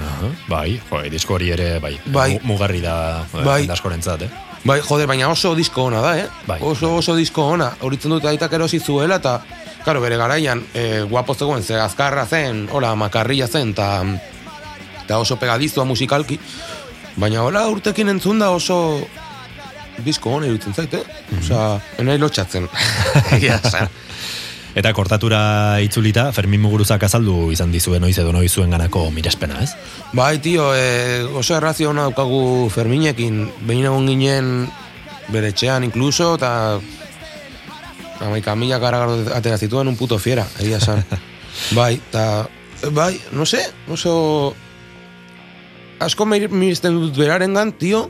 [0.48, 2.32] bai, jo, disko hori ere, bai, Bai.
[2.34, 3.68] mu- mugarri da eh, Bai.
[3.70, 4.30] askorentzat, eh?
[4.64, 6.26] Bai, jode, baina oso disko ona da, eh?
[6.46, 6.58] Bai.
[6.62, 7.72] Oso oso disko ona.
[7.80, 9.40] Horitzen dut aitak erosi zuela, eta,
[9.84, 14.04] karo, bere garaian, e, guapo zegoen, ze azkarra zen, hola, makarrilla zen, eta
[15.04, 16.38] eta oso pegadizua musikalki.
[17.16, 19.00] Baina hola urtekin entzun da oso
[20.04, 21.02] disko ona iruditzen zait, eh?
[21.40, 22.68] Osa, enai lotxatzen.
[23.36, 23.88] Egia esan.
[24.74, 29.74] Eta kortatura itzulita, Fermin Muguruzak azaldu izan dizuen noiz edo noiz zuen ganako mirespena, ez?
[30.16, 34.48] Bai, tio, e, oso errazio ona daukagu Ferminekin, behin egon ginen
[35.28, 36.80] bere etxean inkluso, eta
[38.24, 41.04] amaika mila garagardo atera zituen un puto fiera, egia esan.
[41.78, 42.48] bai, eta,
[42.96, 44.54] bai, no sé, oso...
[46.02, 48.06] Asko mir- miristen dut berarengan, tio,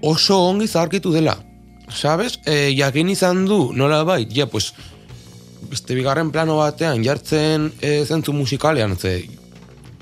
[0.00, 1.36] oso ongi zaharkitu dela.
[1.92, 2.40] Sabes?
[2.48, 4.72] E, jakin izan du, nola bai, ja, pues,
[5.70, 9.28] beste bigarren plano batean jartzen e, zentzu musikalean, ze,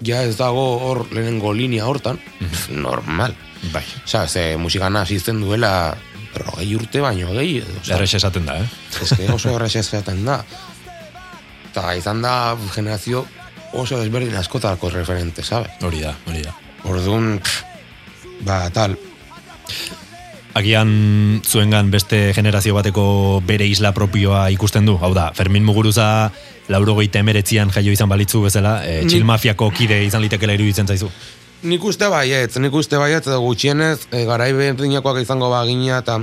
[0.05, 2.21] ja ez dago hor lehenengo linea hortan,
[2.71, 3.35] normal.
[3.73, 3.85] Bai.
[4.05, 5.97] Osa, ze musikan asisten duela
[6.35, 7.79] rogei urte baino gehi edo.
[7.81, 8.69] osea, Errex esaten da, eh?
[9.07, 10.41] eske oso errex esaten da.
[11.71, 12.35] Eta izan da
[12.75, 13.25] generazio
[13.73, 15.71] oso desberdin askotako referente, sabe?
[15.83, 16.53] Hori da, hori da.
[16.91, 17.39] Orduan,
[18.45, 18.99] ba, tal,
[20.55, 24.95] Agian zuengan beste generazio bateko bere isla propioa ikusten du.
[25.03, 26.31] Hau da, Fermin Muguruza
[26.71, 31.11] laurogeita emeretzian jaio izan balitzu bezala, e, Ni- txil mafiako kide izan litekela iruditzen zaizu.
[31.65, 36.21] Nik uste baietz, nik uste baietz, gutxienez, e, garai berdinakoak izango bagina, eta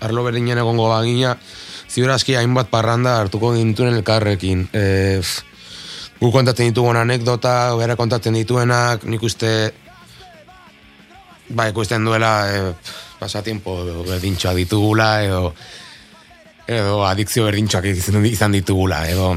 [0.00, 1.36] arlo berdinen egongo bagina,
[1.90, 4.68] ziur aski hainbat parranda hartuko gintuen elkarrekin.
[4.72, 5.42] E, pff,
[6.22, 9.74] gu kontatzen ditugun anekdota, bera kontatzen dituenak, nik uste,
[11.50, 15.54] ba, ikusten duela, e, pff, pasatiempo berdintxoa ditugula, edo,
[16.68, 17.90] edo adikzio berdintxoak
[18.30, 19.34] izan ditugula, edo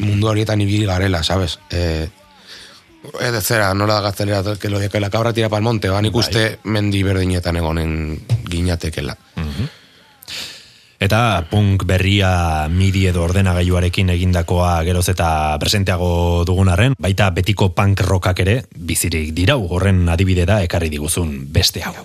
[0.00, 1.58] mundu horietan ibili garela, sabes?
[1.70, 2.08] E,
[3.00, 6.14] Ez zera, nola da gaztelera, que lo que la cabra tira pa'l monte, ba, nik
[6.14, 7.94] uste mendi berdinetan egonen
[8.44, 9.16] ginatekela.
[11.00, 18.04] Eta punk berria midi edo ordenagailuarekin egindakoa geroz eta presenteago dugun arren, baita betiko punk
[18.04, 21.96] rockak ere bizirik dirau horren adibide da ekarri diguzun beste hau.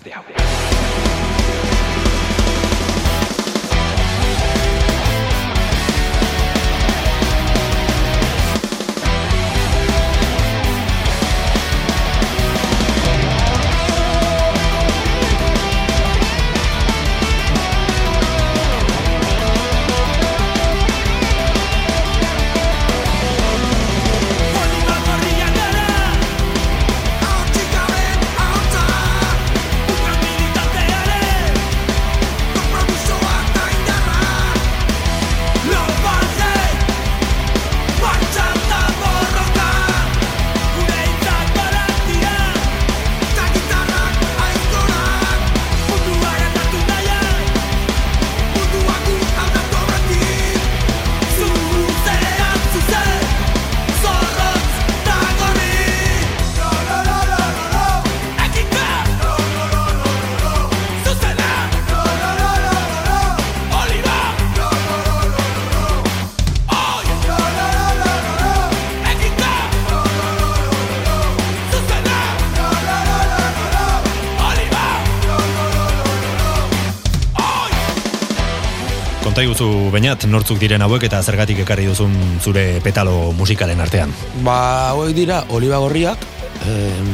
[79.95, 84.11] Bainat, nortzuk diren hauek eta zergatik ekarri duzun zure petalo musikalen artean.
[84.43, 86.21] Ba, hauek dira, oliba gorriak,
[86.67, 87.11] em,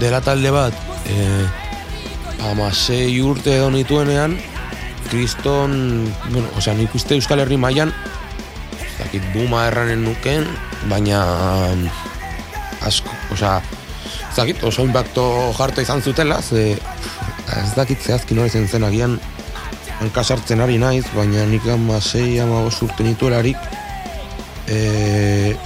[0.00, 0.76] dela talde bat,
[1.08, 1.16] e,
[2.50, 4.36] amasei urte edo nituenean,
[5.08, 5.74] kriston,
[6.28, 7.92] bueno, osea, nik uste Euskal Herri mailan
[8.82, 10.46] ez dakit buma erranen nuken,
[10.92, 11.22] baina
[12.86, 13.60] asko, osea,
[14.28, 15.24] ez dakit, oso impacto
[15.58, 16.76] jarta izan zutela, ze
[17.52, 19.18] ez dakit zehazki nola izan zen agian
[20.02, 23.56] hankasartzen ari naiz, baina nik ama sei ama urte nituelarik
[24.66, 25.56] e,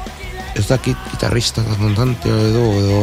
[0.57, 3.01] ez dakit gitarrista eta kantante edo edo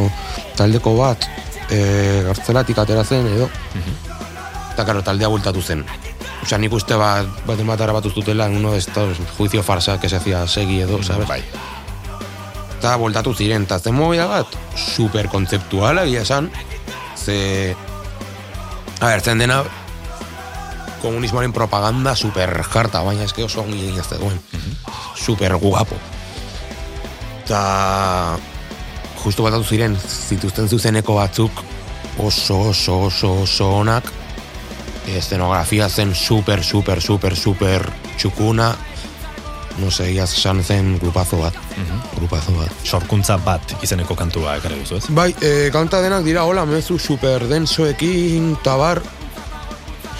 [0.58, 1.28] taldeko bat
[1.70, 3.48] e, gartzelatik atera zen edo
[4.72, 5.84] eta karo taldea bultatu zen
[6.44, 10.10] Osea, nik uste bat, bat ematara bat ustutela en uno de estos juicio farsa que
[10.10, 11.26] se hacía segi edo, sabes?
[11.26, 11.40] Bai.
[12.76, 16.50] Eta voltatu ziren, eta zen movida bat, super kontzeptuala egia esan,
[17.16, 17.74] ze...
[19.00, 19.62] A ber, zen dena,
[21.04, 24.40] komunismoaren propaganda super jarta, baina eske oso ongi egin ez duen.
[25.14, 26.00] Super guapo.
[27.44, 27.62] Eta...
[29.24, 31.62] Justu batatu ziren, zituzten zuzeneko batzuk
[32.18, 34.10] oso, oso, oso, oso onak,
[35.08, 37.86] eszenografia zen super, super, super, super
[38.18, 38.74] txukuna,
[39.78, 41.56] no sé, esan zen grupazo bat,
[42.14, 42.72] grupazo bat.
[42.84, 45.10] Sorkuntza bat izeneko kantua ekarri duzu, ez?
[45.14, 49.02] Bai, e, kanta denak dira, hola, mezu super densoekin, tabar,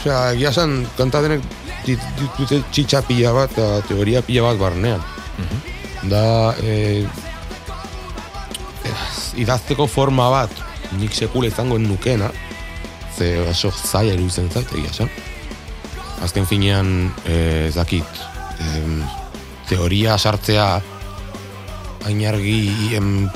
[0.04, 1.40] osea, egia esan, kanta denek
[1.86, 5.02] dit- dit- dute txitxa pila bat, eta teoria pila bat barnean.
[6.04, 7.06] Da, e,
[8.84, 10.50] ez, idazteko forma bat,
[10.98, 12.30] nik sekula izango nukena,
[13.16, 15.10] ze oso zaila iruditzen zait, egia esan.
[16.22, 18.04] Azken finean, e, ez dakit,
[18.60, 19.02] em,
[19.68, 20.82] teoria sartzea
[22.04, 23.30] ainargi em,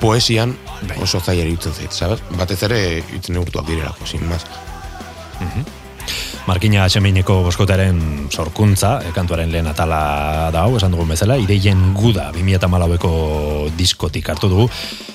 [0.00, 0.56] poesian
[1.00, 2.20] oso zaila iruditzen zait, sabes?
[2.36, 4.44] Batez ere, itzen neurtuak direlako, sin más.
[6.48, 8.00] Markina Atxemineko boskotaren
[8.32, 13.12] sorkuntza, eh, kantuaren lehen atala da hau, esan dugun bezala, ideien guda 2008ko
[13.76, 14.66] diskotik hartu dugu,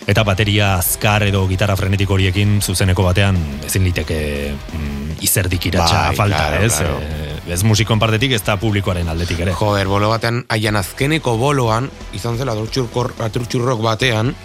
[0.07, 4.19] eta bateria azkar edo gitarra frenetik horiekin zuzeneko batean ezin liteke
[4.53, 6.73] mm, izerdik iratxa Bai, falta, claro, ez?
[6.77, 6.99] claro.
[7.01, 9.53] Eh, ez musikon partetik, ez da publikoaren aldetik ere.
[9.57, 14.35] Joder, bolo batean, aian azkeneko boloan, izan zela aturtxurrok batean,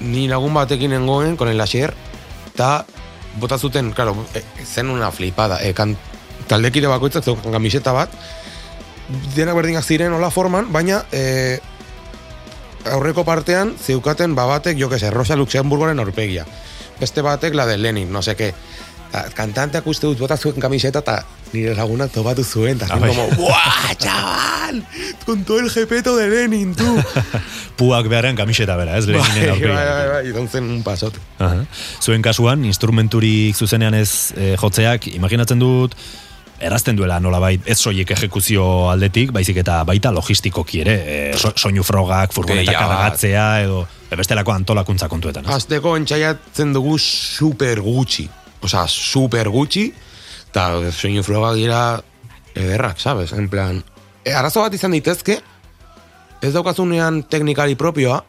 [0.00, 1.94] ni lagun batekin nengoen, con el Asier,
[2.54, 2.86] eta
[3.36, 5.96] bota zuten, claro, e, zen una flipada, e, kan,
[6.48, 8.14] taldekide bakoitzak zeukan kamiseta bat,
[9.36, 11.58] denak berdinak ziren hola forman, baina e,
[12.88, 16.46] aurreko partean zeukaten babatek, jo que se, Rosa Luxemburgoren aurpegia.
[16.98, 18.54] Beste batek la de Lenin, no sé qué.
[19.12, 21.14] Ta, kantanteak uste dut bota zuen kamiseta eta
[21.54, 23.08] nire laguna topatu zuen, eta Ah, bai.
[23.08, 24.82] como, ¡buah, chaval!
[25.24, 26.84] Con todo el jepeto de Lenin, tú.
[27.78, 29.06] Puak beharrean kamiseta bera, ez?
[29.06, 29.74] Leninen bai, aurpegia.
[29.74, 31.18] bai, bai, bai, izan zen un pasote.
[31.38, 31.64] Aha.
[32.04, 35.94] Zuen kasuan, instrumenturik zuzenean ez eh, jotzeak, imaginatzen dut,
[36.60, 41.84] erazten duela nolabait ez soilik ejekuzio aldetik, baizik eta baita logistikoki ere, e, so, soinu
[41.86, 42.88] frogak, furgonetak Gehiago.
[42.96, 45.46] kargatzea, edo e, bestelako antolakuntza kontuetan.
[45.46, 45.54] ez?
[45.54, 48.26] Azteko entxaiatzen dugu super gutxi.
[48.64, 49.92] Osa, super gutxi,
[50.50, 51.82] eta soinu frogak dira
[52.54, 53.32] ederrak, sabes?
[53.32, 53.82] En plan,
[54.24, 55.38] e, arazo bat izan daitezke,
[56.42, 58.22] ez daukazunean teknikari propioa,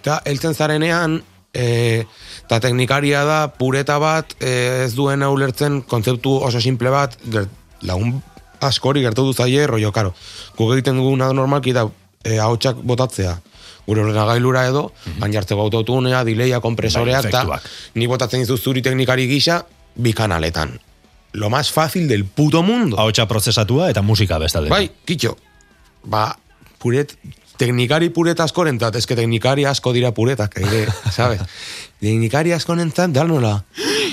[0.00, 1.20] eta heltzen zarenean,
[1.54, 2.04] e,
[2.44, 7.48] eta teknikaria da pureta bat e, ez duena ulertzen kontzeptu oso simple bat, ger,
[7.82, 8.20] lagun
[8.62, 10.14] askori gertatu zaie, rollo, karo,
[10.58, 11.88] guk egiten duguna normalki da
[12.24, 12.38] e,
[12.82, 13.38] botatzea,
[13.86, 17.60] gure ordenagailura edo, baina jartzeko autotunea, dileia, kompresoreak, Bai, eta
[17.98, 19.62] ni botatzen dizu zuri teknikari gisa,
[19.94, 20.78] bi kanaletan.
[21.32, 22.98] Lo más fácil del puto mundo.
[23.00, 24.70] Ahotsa prozesatua eta musika bestalde.
[24.70, 25.36] Bai, kitxo.
[26.04, 26.26] Ba,
[26.78, 27.16] puret,
[27.56, 31.42] teknikari puret askorentzat, eske teknikari asko dira puretak, ere, sabes?
[32.02, 33.60] teknikari askorentzat, da nola,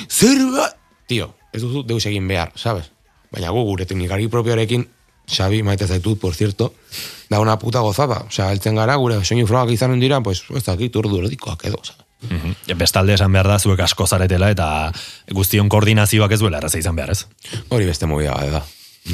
[0.09, 0.69] zer ba...
[1.09, 2.91] Tio, ez duzu deus egin behar, sabes?
[3.33, 4.85] Baina gu, gure teknikari propioarekin,
[5.29, 6.73] Xabi, maite zaitut, por cierto,
[7.29, 8.23] da una puta gozada.
[8.27, 12.05] Osea, heltzen gara, gure soinu frogak izanen dira, pues, ez dakit, urdu erdikoak edo, sabes?
[12.19, 12.75] Mhm.
[12.77, 14.91] Bestalde esan behar da, zuek asko zaretela, eta
[15.31, 17.25] guztion koordinazioak ez duela erraza izan behar, ez?
[17.69, 18.63] Hori beste movida bat da.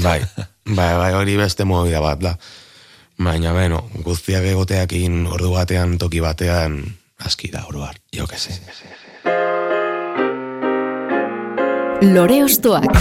[0.01, 0.19] Bai,
[0.65, 2.37] bai, bai, hori beste movida bat da.
[3.17, 6.81] Baina, beno, guztiak egoteakin ordu batean, toki batean,
[7.23, 8.57] aski da, oroar, jo que se.
[12.01, 12.91] Lore Ostoak.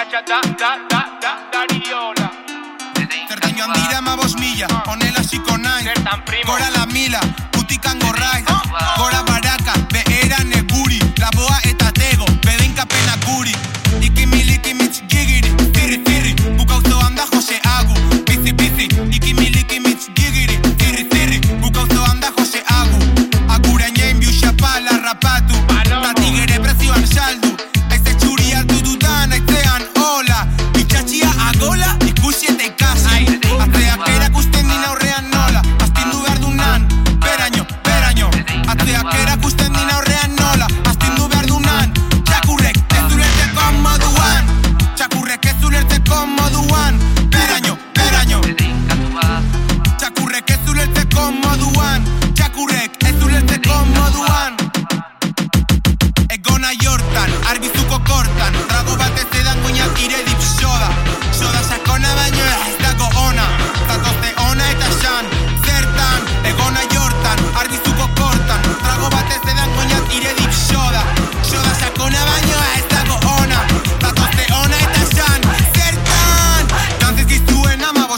[0.00, 2.32] Gacha, da, da, da, da, dariola.
[3.28, 5.84] Cerdeño andira, mavos milla, onela psiconai,
[6.46, 7.20] cora la mila,
[7.50, 8.42] putikan gorrai,
[8.96, 13.52] cora baraka, behera neguri, laboa eta tego, bedenka penakuri.
[14.00, 17.94] Ikimil, ikimitz gigiri, firri, firri, bukauzo handa Jose Agu,
[18.24, 22.98] bizi, bizi, ikimil, ikimitz gigiri, firri, firri, bukauzo handa Jose Agu,
[23.48, 27.49] akurainen biuxapala rapatu, ta tigere prezioan saldu.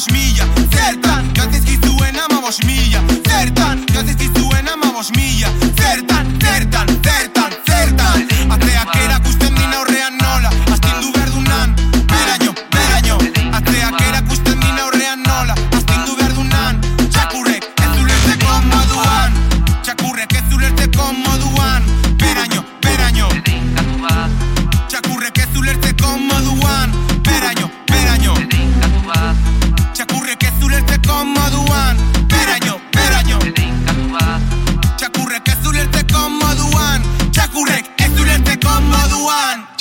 [0.02, 8.28] amabos mila Zertan, gatzizkizuen amabos mila Zertan, gatzizkizuen amabos mila Zertan, zertan, zertan, zertan.
[8.50, 9.21] Ateak erakutu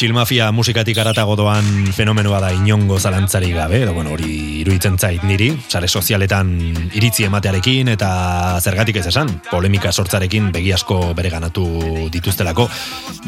[0.02, 4.32] Txilmafia musikatik aratago doan fenomenoa da inongo zalantzari gabe, edo bueno, hori
[4.64, 6.50] iruditzen zait niri, sare sozialetan
[6.98, 8.10] iritzi ematearekin eta
[8.66, 11.68] zergatik ez esan, polemika sortzarekin begi asko bere ganatu
[12.18, 12.66] dituztelako.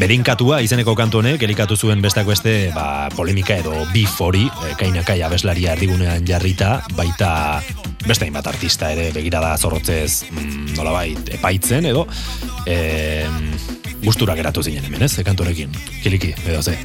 [0.01, 5.21] Berinkatua izeneko kantu honek elikatu zuen besteak beste ba, polemika edo bif hori, e, kainakai
[5.21, 7.61] abeslaria erdigunean jarrita, baita
[8.07, 12.05] beste hainbat artista ere begirada zorrotzez mm, nolabait epaitzen edo
[12.67, 13.23] e,
[14.03, 15.71] gustura geratu zinen hemen, ez, kantorekin,
[16.03, 16.75] kiliki, edo ze.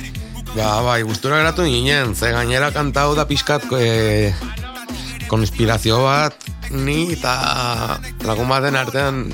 [0.55, 4.33] Ba, bai, gustura geratu ginen, ze gainera kantau da pixkat e,
[5.29, 6.35] konspirazio bat,
[6.71, 9.27] ni eta lagun baten artean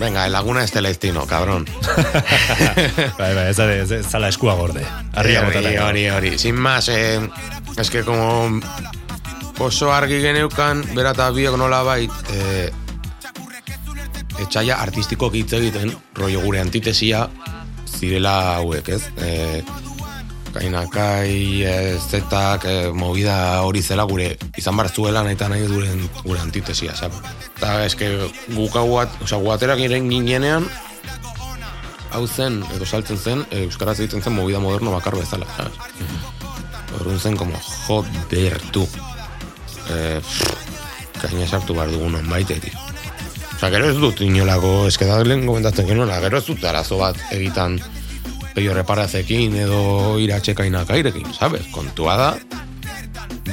[0.00, 1.66] Venga, el laguna es Celestino, cabrón.
[3.18, 4.80] bai, bai, ez, da- ez, ez zala eskua gorde.
[5.12, 5.84] Arria Hori, botata.
[5.90, 6.38] hori, hori.
[6.38, 7.20] Sin más, eh,
[7.76, 8.48] es que como
[9.58, 12.70] oso argi geneukan, bera eta biok nola bait, eh,
[14.40, 17.28] etxaia artistiko hitz egiten, rollo gure antitesia,
[17.86, 19.02] zirela hauek, ez?
[19.18, 19.62] Eh,
[20.52, 26.40] kainakai, eh, zetak, eh, movida hori zela gure, izan bar zuela nahi nahi duren gure
[26.40, 27.12] antitesia, sab?
[27.56, 28.08] Eta eske
[28.48, 30.68] guk hau bat, oza, guaterak ginenean,
[32.10, 35.78] hau zen, edo saltzen zen, e, Euskaraz egiten zen movida moderno bakar bezala, sabes?
[36.98, 37.54] Orduan zen, como,
[37.86, 38.86] joder, tu.
[39.90, 40.20] E,
[41.20, 42.76] kaina sartu behar dugun onbaitetik.
[43.56, 47.18] Osa, gero ez dut inolako, eske da lehen komentatzen genuela, gero ez dut arazo bat
[47.36, 47.76] egitan
[48.54, 49.82] peio reparazekin edo
[50.22, 51.66] iratxekaina kairekin, sabes?
[51.74, 52.30] Kontua da,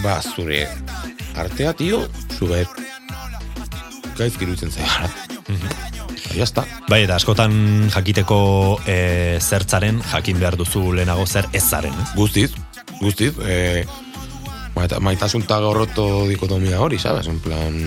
[0.01, 0.63] ba, zure
[1.37, 2.05] artea, tio,
[2.37, 2.63] zure
[4.17, 5.11] gaizki iruditzen zaigara.
[6.37, 6.63] Ya está.
[6.89, 7.53] Bai, eta askotan
[7.93, 8.39] jakiteko
[8.85, 8.97] e,
[9.41, 12.09] zertzaren jakin behar duzu lehenago zer ez zaren, ez?
[12.17, 12.51] Guztiz,
[12.99, 13.31] guztiz.
[13.43, 13.85] Eh,
[14.77, 17.27] maita, maitasun eta gorroto dikotomia hori, sabes?
[17.27, 17.77] En plan...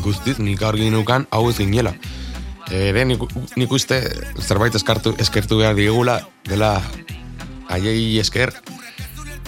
[0.00, 1.92] Guztiz, nik argi nukan hau ez ginela.
[2.72, 3.24] Ere, nik,
[3.60, 3.98] nik uste
[4.40, 6.76] zerbait eskartu, eskertu behar digula, dela
[7.68, 8.54] aiei esker,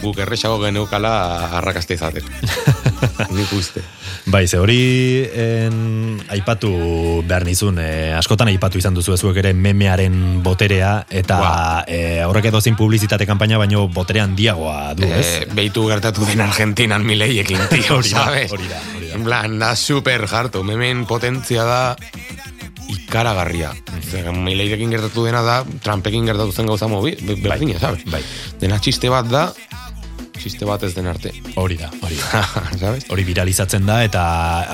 [0.03, 1.13] guk errexago geneukala
[1.61, 2.29] arrakazte izateko.
[3.37, 3.83] nik uste.
[4.27, 4.79] Bai, ze hori
[5.35, 6.71] en, aipatu
[7.27, 11.55] behar nizun, e, askotan aipatu izan duzu zuek ere memearen boterea, eta Ba.
[11.89, 15.27] e, horrek edo zin publizitate kanpaina, baino botere handiagoa du, ez?
[15.43, 19.15] Eh, behitu gertatu den Argentinan mileiekin, tio, Hori da, hori da, hori da.
[19.19, 21.81] En plan, da super jarto, memen potentzia da
[22.93, 23.71] ikaragarria.
[24.11, 28.05] Zer, Mileirekin gertatu dena da, Trumpekin gertatu zen gauza mobi, be- berdina, sabes?
[28.11, 28.21] bai.
[28.61, 29.47] Dena txiste bat da,
[30.43, 31.31] txiste bat ez den arte.
[31.61, 32.43] Hori da, hori da.
[32.83, 33.07] sabes?
[33.13, 34.23] Hori viralizatzen da eta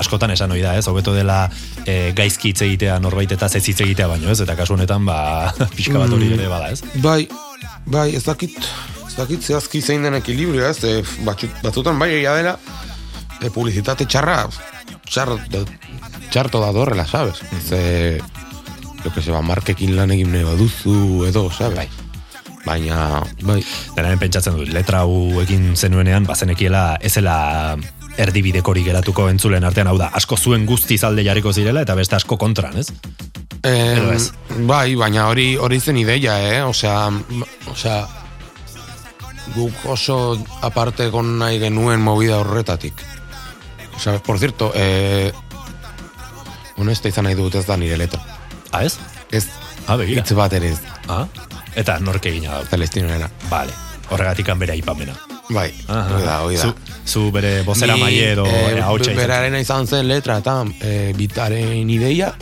[0.01, 0.87] askotan esan hori da, ez?
[0.89, 1.43] Hobeto dela
[1.85, 4.39] e, gaizki hitz egitea norbait eta ez hitz egitea baino, ez?
[4.45, 5.19] Eta kasu honetan ba
[5.77, 6.81] pixka bat hori ere bada, ez?
[7.03, 7.27] Bai,
[7.85, 8.57] bai, ez dakit,
[9.07, 10.81] ez dakit zehazki zein den ekilibrioa, ez?
[10.83, 12.57] E, batzu- batzutan bai egia dela,
[13.39, 14.41] e, publizitate txarra,
[15.09, 15.63] txar, da,
[16.33, 17.41] txarto da dorrela, sabes?
[17.67, 18.19] Ze,
[19.05, 21.83] lo que se ba, markekin lan egin nahi baduzu, edo, sabes?
[21.85, 21.98] Bai.
[22.69, 23.63] Baina, bai,
[23.95, 27.37] Denaren pentsatzen dut, letra hau egin zenuenean, bazenekiela ezela
[28.19, 32.37] erdibidekori geratuko entzulen artean, hau da, asko zuen guzti alde jarriko zirela, eta beste asko
[32.37, 32.91] kontran, ez?
[33.63, 34.29] Ez?
[34.69, 36.59] bai, baina hori hori zen ideia, eh?
[36.63, 37.09] Osea,
[37.71, 37.97] osea,
[39.55, 40.19] guk oso
[40.61, 43.01] aparte egon nahi genuen movida horretatik.
[43.97, 45.31] Osea, por cierto, eh,
[46.77, 48.21] honesta izan nahi dut ez da nire letra.
[48.71, 48.99] Ah, ez?
[49.31, 49.47] Ez,
[49.89, 51.25] Ah, hitz bat ere ez, Ah,
[51.75, 52.63] eta nork egina da.
[52.69, 53.29] palestinera.
[53.49, 53.73] Vale,
[54.09, 55.15] horregatik bere aipamena.
[55.49, 56.69] Bai, hori da, hori da.
[56.69, 56.73] Zu,
[57.05, 59.23] zu bere bozera maile edo eh, ahotsa izan zen.
[59.23, 62.33] berarena izan zen letra eta eh, bitaren ideia.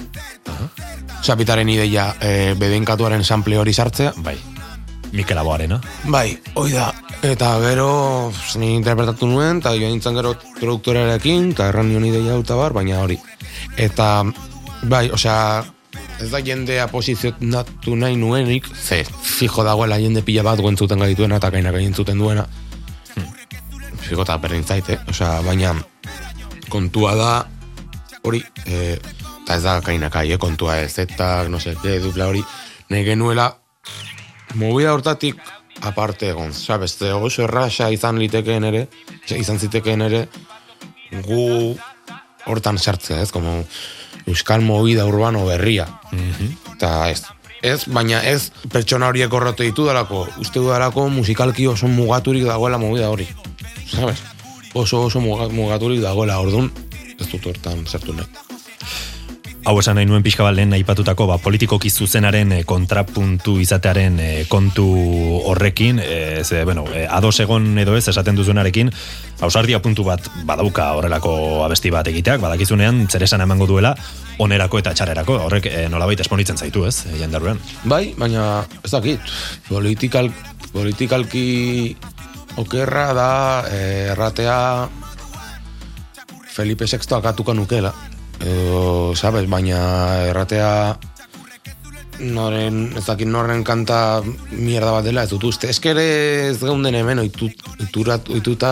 [1.22, 4.14] Osea, bitaren ideia eh, bedenkatuaren sample hori sartzea.
[4.24, 4.36] Bai,
[5.12, 5.80] Mikel Aboarena.
[6.12, 6.92] Bai, hoi da.
[7.26, 12.52] Eta gero, ni interpretatu nuen, eta joan nintzen gero produktorearekin, eta erran nion ideia dut
[12.60, 13.18] bar, baina hori.
[13.78, 14.24] Eta,
[14.84, 15.64] bai, osea,
[16.22, 21.52] ez da jendea posizionatu nahi nuenik, ze, fijo dagoela jende pila bat guentzuten gaituena, eta
[21.54, 22.48] kainak entzuten duena.
[24.02, 25.00] Fijo eta berdin zait, eh?
[25.10, 25.76] Osea, baina,
[26.70, 27.32] kontua da,
[28.24, 28.98] hori, eh,
[29.44, 30.40] eta ez da kainakai, eh?
[30.42, 32.44] kontua ez, zetak, no seke, dupla hori,
[32.90, 33.52] nahi genuela,
[34.56, 35.42] movida hortatik
[35.82, 38.88] aparte egon, sabes, ze oso erraxa izan litekeen ere,
[39.38, 40.26] izan zitekeen ere,
[41.28, 41.76] gu
[42.48, 43.62] hortan sartzea, ez, como
[44.28, 45.88] euskal movida urbano berria.
[46.76, 47.24] Eta ez,
[47.64, 52.78] ez, baina ez pertsona horiek horretu ditu dalako, uste du dalako musikalki oso mugaturik dagoela
[52.78, 53.28] movida hori.
[53.90, 54.20] Sabes?
[54.74, 56.72] Oso oso muga- mugaturik dagoela, orduan,
[57.20, 58.28] ez dut hortan sartu nahi.
[59.66, 64.86] Hau esan nahi nuen pixka bat aipatutako ba, politikoki zuzenaren eh, kontrapuntu izatearen eh, kontu
[65.50, 68.92] horrekin, eh, ze, bueno, ados egon edo ez esaten duzunarekin,
[69.42, 73.96] ausardia puntu bat badauka horrelako abesti bat egiteak, badakizunean zer esan emango duela
[74.40, 77.60] onerako eta txarerako, horrek eh, nolabait esponitzen zaitu ez, eh, jendarruan.
[77.86, 79.34] Bai, baina ez dakit,
[79.70, 80.30] politikal,
[80.74, 81.96] politikalki
[82.58, 83.32] okerra da
[83.74, 84.60] erratea
[86.58, 87.94] Felipe VI akatuka nukela.
[88.44, 89.80] Edo, sabes, baina
[90.30, 90.98] erratea
[92.20, 94.22] noren, ez dakit norren kanta
[94.52, 95.70] mierda bat dela, ez dut uste.
[95.70, 96.08] Ez ere
[96.50, 98.72] ez geunden hemen oitut, oiturat, oituta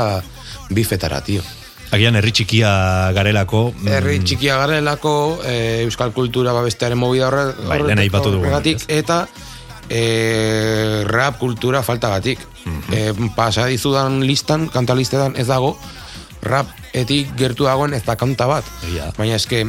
[0.74, 1.44] bifetara, tio.
[1.94, 2.70] Agian herri txikia
[3.16, 8.82] garelako, mm, Herri txikia garelako, e, euskal kultura babestearen movida horre, Bai, aipatu dugu, horregatik,
[8.82, 9.04] ez?
[9.04, 9.28] eta
[9.90, 12.40] e, rap kultura faltagatik.
[12.92, 15.78] e, pasa listan, kanta listetan ez dago,
[16.46, 18.68] rap etik gertu dagoen ez da kanta bat.
[18.88, 19.12] Egia.
[19.18, 19.66] Baina eske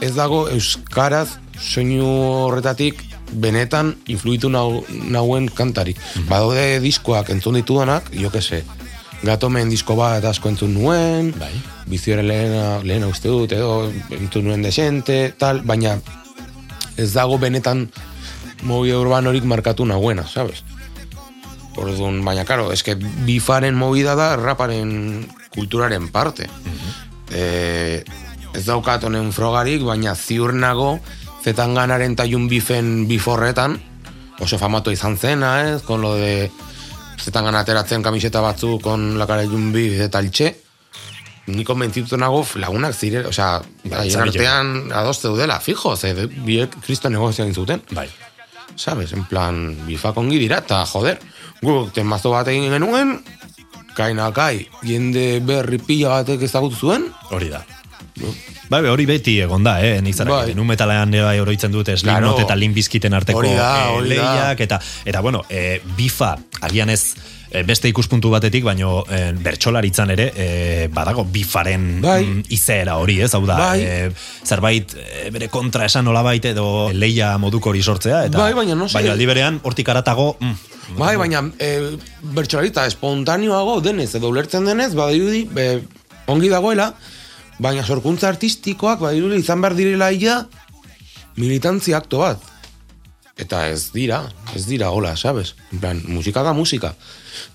[0.00, 2.08] ez dago euskaraz soinu
[2.46, 6.00] horretatik benetan influitu nau, nauen kantarik.
[6.28, 8.64] Badaude diskoak entzun ditudanak, jo que se,
[9.22, 11.52] gatomen disko bat asko entzun nuen, Bai.
[11.86, 15.98] biziore lehena, lehena uste dut, edo entzun nuen desente, tal, baina
[16.96, 17.88] ez dago benetan
[18.62, 20.64] movida urbanorik markatu nahuena, sabes?
[21.78, 22.96] Orduan, baina, karo, eske
[23.26, 26.48] bifaren movida da raparen kulturaren parte.
[27.30, 28.04] Eh,
[28.54, 30.98] ez daukat honen frogarik, baina ziur nago
[31.44, 33.78] zetanganaren taiun bifen biforretan,
[34.40, 36.50] oso famatu izan zena, ez, con lo de
[37.20, 40.54] zetangan ateratzen kamiseta batzu con la cara de un bif eta altxe,
[41.50, 44.30] ni konbentzitu nago lagunak zire, osea, haien zabile.
[44.30, 47.82] artean adoste dudela, fijo, ze biek kristo negozio egin zuten.
[47.90, 48.08] bai.
[48.76, 51.18] Sabes, en plan, bifak ongi dira, eta joder,
[51.60, 53.18] guk temazo bat egin genuen,
[54.00, 57.60] kaina kai, jende berri pila batek ezagutu zuen, Hori da.
[58.70, 59.98] Bai, hori beti egon da, eh?
[60.04, 60.54] Nik zarak, Bai.
[60.54, 62.44] nu metalean bai oroitzen dute Slipknot Claro.
[62.46, 64.14] eta Limp Bizkiten arteko Hori da, hori da.
[64.14, 64.78] lehiak, eta,
[65.10, 67.14] eta bueno, eh, bifa, agian ez
[67.50, 72.20] eh, beste ikuspuntu batetik, baino eh, bertsolaritzan ere, eh, badago bifaren Bai.
[72.24, 73.32] mm, izaera hori, ez?
[73.34, 73.82] Hau da, Bai.
[73.82, 74.10] eh,
[74.46, 78.86] zerbait eh, bere kontra esan nolabait edo leia moduko hori sortzea, eta Bai, baina no
[78.92, 80.54] baina aldi berean, hortik aratago, mm,
[80.98, 81.96] Bai, baina e,
[82.34, 85.66] bertsolarita espontaneoago denez edo ulertzen denez, badirudi be,
[86.30, 86.90] ongi dagoela,
[87.62, 90.40] baina sorkuntza artistikoak badirudi izan behar direla ia
[91.38, 92.42] militantzia akto bat.
[93.40, 94.24] Eta ez dira,
[94.56, 95.54] ez dira hola, sabes?
[95.72, 96.92] En plan, musika da musika.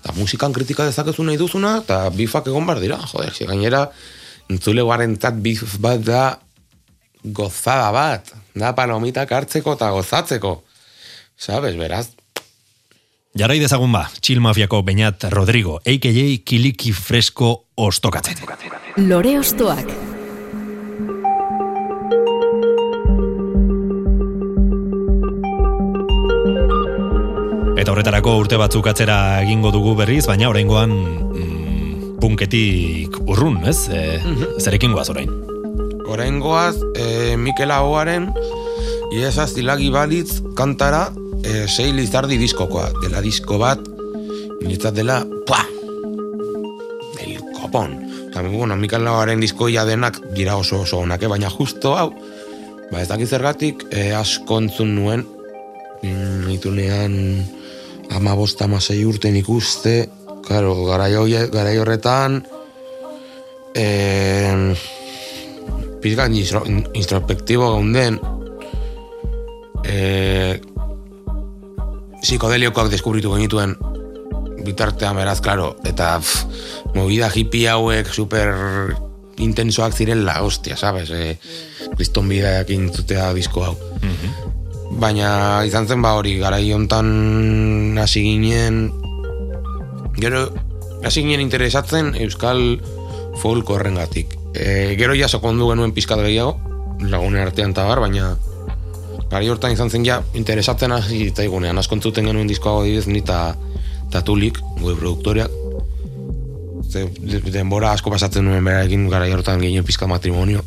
[0.00, 2.98] Eta musikan kritika dezakezu nahi duzuna, eta bifak egon behar dira.
[3.12, 3.84] Joder, si gainera,
[4.50, 6.24] entzule guarentzat bif bat da
[7.22, 8.32] gozada bat.
[8.56, 10.56] Da palomitak hartzeko eta gozatzeko.
[11.38, 12.08] Sabes, beraz,
[13.36, 16.28] Jarrai dezagun ba, Chill Mafiako Beñat Rodrigo, a.k.a.
[16.40, 18.38] Kiliki Fresko Ostokatzen.
[18.96, 19.90] Lore Ostoak.
[27.76, 33.82] Eta horretarako urte batzuk atzera egingo dugu berriz, baina oraingoan mm, punketik urrun, ez?
[33.92, 34.16] E,
[34.64, 35.28] Zerekin goaz orain?
[36.08, 38.30] Orain goaz, e, Mikel Ahoaren
[39.12, 41.10] Iesa zilagi balitz kantara
[41.42, 42.90] e, sei lizardi diskokoa.
[43.02, 43.82] Dela disko bat,
[44.62, 45.62] niretzat dela, pua!
[47.16, 47.96] Del kopon.
[48.28, 51.30] Eta, bueno, Mikel Ahoaren diskoia denak dira oso oso onak, eh?
[51.32, 52.10] baina justo hau,
[52.90, 55.24] ba ez dakit zergatik, e, asko entzun nuen,
[56.02, 57.16] mm, itunean
[58.14, 60.04] ama bosta amasei urten ikuste,
[60.46, 61.10] Claro, garai,
[61.82, 62.36] horretan,
[65.98, 66.62] pizkat instro,
[66.94, 68.20] introspektibo gaunden
[69.82, 70.54] eh,
[72.26, 73.76] psikodeliokoak deskubritu genituen
[74.66, 78.50] bitartean beraz, claro, eta pff, movida hippie hauek super
[79.38, 81.12] intensoak zirela, hostia, sabes?
[81.14, 81.36] Eh,
[81.94, 83.76] kriston bideak intzutea disko hau.
[84.96, 88.88] Baina izan zen ba hori, garai hontan hasi ginen,
[90.18, 90.48] gero
[91.04, 92.80] hasi ginen interesatzen euskal
[93.42, 94.34] folk horrengatik.
[94.56, 96.56] E, gero ja sokondu genuen pizkat gehiago,
[97.04, 98.34] lagunen artean eta bar, baina
[99.30, 103.56] gari hortan izan zen ja interesatzen hasi zaigunean, asko entzuten genuen diskoago dibez ni ta,
[104.10, 105.50] ta tulik, gure produktoreak.
[106.90, 110.62] Ze, de- denbora asko pasatzen nuen berarekin garai hortan ginen pizka matrimonio.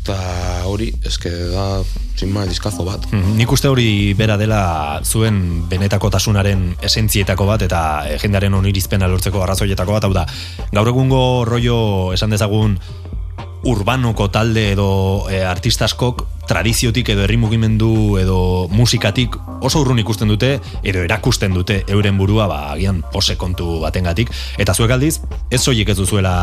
[0.00, 0.16] Eta
[0.64, 1.82] hori, eske da,
[2.16, 3.04] sin más, diskazo bat.
[3.12, 9.08] Mhm, Nik uste hori bera dela zuen benetako tasunaren esentzietako bat eta eh, jendearen onirizpena
[9.12, 10.24] lortzeko arrazoietako bat, hau da,
[10.72, 11.78] gaur egungo rollo
[12.16, 12.78] esan dezagun
[13.68, 14.88] urbanoko talde edo
[15.28, 21.84] e, artistaskok tradiziotik edo herri mugimendu edo musikatik oso urrun ikusten dute edo erakusten dute
[21.88, 25.20] euren burua ba agian pose kontu batengatik eta zuek aldiz
[25.50, 26.34] ez soilik ez duzuela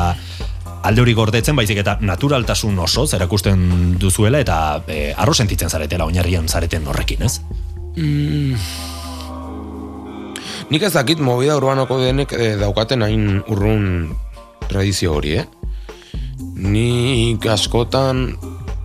[0.88, 6.48] alde hori gordetzen baizik eta naturaltasun oso erakusten duzuela eta e, arro sentitzen zaretela oinarrian
[6.48, 7.42] zareten horrekin, ez?
[10.68, 14.14] Nik ez dakit movida urbanoko denek eh, daukaten hain urrun
[14.68, 15.46] tradizio hori, eh?
[16.58, 18.30] Nik askotan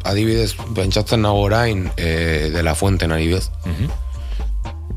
[0.04, 3.48] adibidez pentsatzen nago orain eh, de la fuenten adibidez.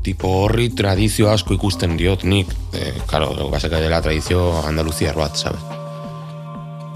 [0.06, 5.62] Tipo horri tradizio asko ikusten diot nik, eh, claro, baseka dela tradizio andaluziar bat, sabes?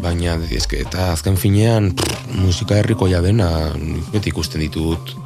[0.01, 5.17] Baina, eske, eta azken finean, pff, musika herrikoia dena, nik beti ikusten ditut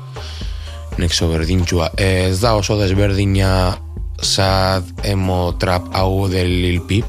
[0.98, 1.90] nexo berdintxua.
[1.98, 3.76] Ez da oso desberdina
[4.22, 7.06] sad, emo, trap, hau del Lil Peep.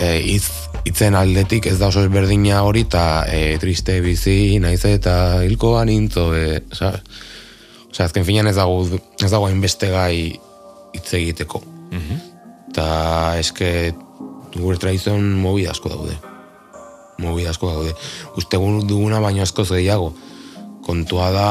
[0.00, 0.50] E, itz,
[0.84, 6.30] itzen aldetik ez da oso desberdina hori, eta e, triste bizi, naiz eta hilkoan intzo,
[6.36, 6.92] e, sa,
[7.94, 8.80] Osea, azken finean ez dago,
[9.22, 10.34] ez dago hainbeste gai
[10.94, 11.60] hitz egiteko.
[12.72, 12.86] Eta
[13.38, 13.68] eske
[14.56, 16.16] gure tradizioan mobi asko daude.
[17.22, 17.92] Mobi asko daude.
[18.36, 20.10] Uste gu- duguna baino askoz gehiago.
[20.82, 21.46] Kontua da,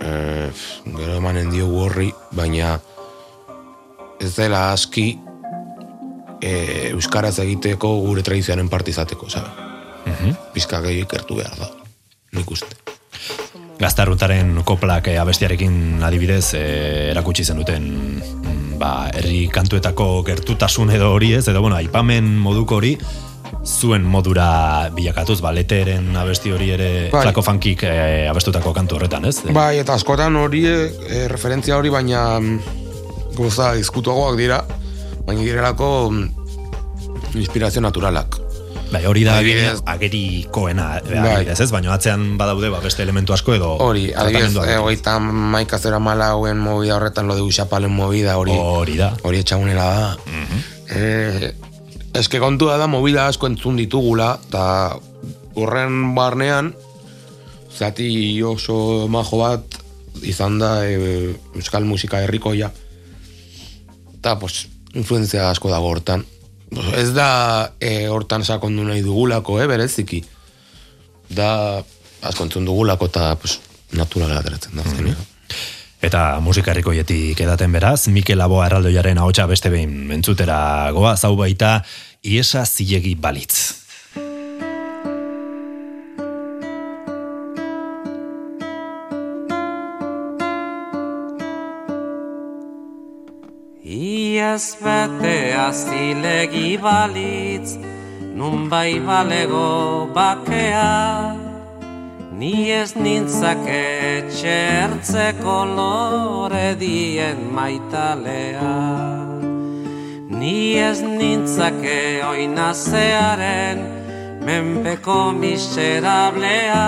[0.00, 0.48] eh,
[0.86, 2.78] gero emanen diogu horri, baina
[4.20, 5.18] ez dela aski
[6.44, 9.72] eh, euskaraz egiteko gure tradizioaren parte izateko, sabe?
[10.52, 11.70] Pizka gehi ikertu behar da,
[12.36, 12.76] nik uste.
[13.80, 21.10] Gaztarruntaren koplak eh, abestiarekin adibidez eh, erakutsi zen duten mm, ba, herri kantuetako gertutasun edo
[21.14, 22.94] hori ez, edo bueno, aipamen moduko hori
[23.64, 27.22] zuen modura bilakatuz, ba, leteren abesti hori ere Bai.
[27.24, 29.38] flako funkik eh, abestutako kantu horretan, ez?
[29.56, 32.58] Bai, eta askotan hori, e, referentzia hori, baina mm,
[33.38, 34.60] goza izkutuagoak dira,
[35.26, 36.28] baina direlako mm,
[37.34, 38.36] inspirazio naturalak.
[38.92, 41.30] Bai, hori da Adibidez- agerikoena, eh, Bai.
[41.32, 41.70] adibidez, ez?
[41.72, 46.58] Baina atzean badaude ba, beste elementu asko edo Hori, adibidez, e, hogeita maika zera malauen
[46.58, 49.14] movida horretan, lo de Uxapalen movida hori, Hori da.
[49.22, 50.16] hori etxagunela da.
[50.94, 51.54] Eh,
[52.14, 54.96] eske kontua da, movida asko entzun ditugula, eta
[55.56, 56.74] horren barnean,
[57.74, 59.80] zati oso majo bat
[60.22, 62.70] izan da e, euskal musika herrikoia.
[64.20, 66.24] Eta, pues, influenzia asko dago hortan.
[66.96, 70.22] Ez da e, hortan sakondu nahi dugulako, eh, bereziki.
[71.34, 71.82] Da,
[72.22, 73.60] asko entzun dugulako, eta, pues,
[73.94, 74.82] naturala ateratzen da.
[74.82, 75.30] azkenean.
[76.04, 81.78] Eta musika herrikoietik edaten beraz, Mikel Aboa erraldoiaren ahotsa beste behin entzutera goa, zau baita,
[82.20, 83.83] iesa zilegi balitz.
[94.54, 97.74] Iaz betea zilegi balitz,
[98.38, 101.34] nun bai balego bakea,
[102.38, 103.82] ni ez nintzake
[104.18, 108.76] etxertzeko lore dien maitalea.
[110.38, 113.82] Ni ez nintzake oinazearen
[114.46, 116.86] menpeko miserablea,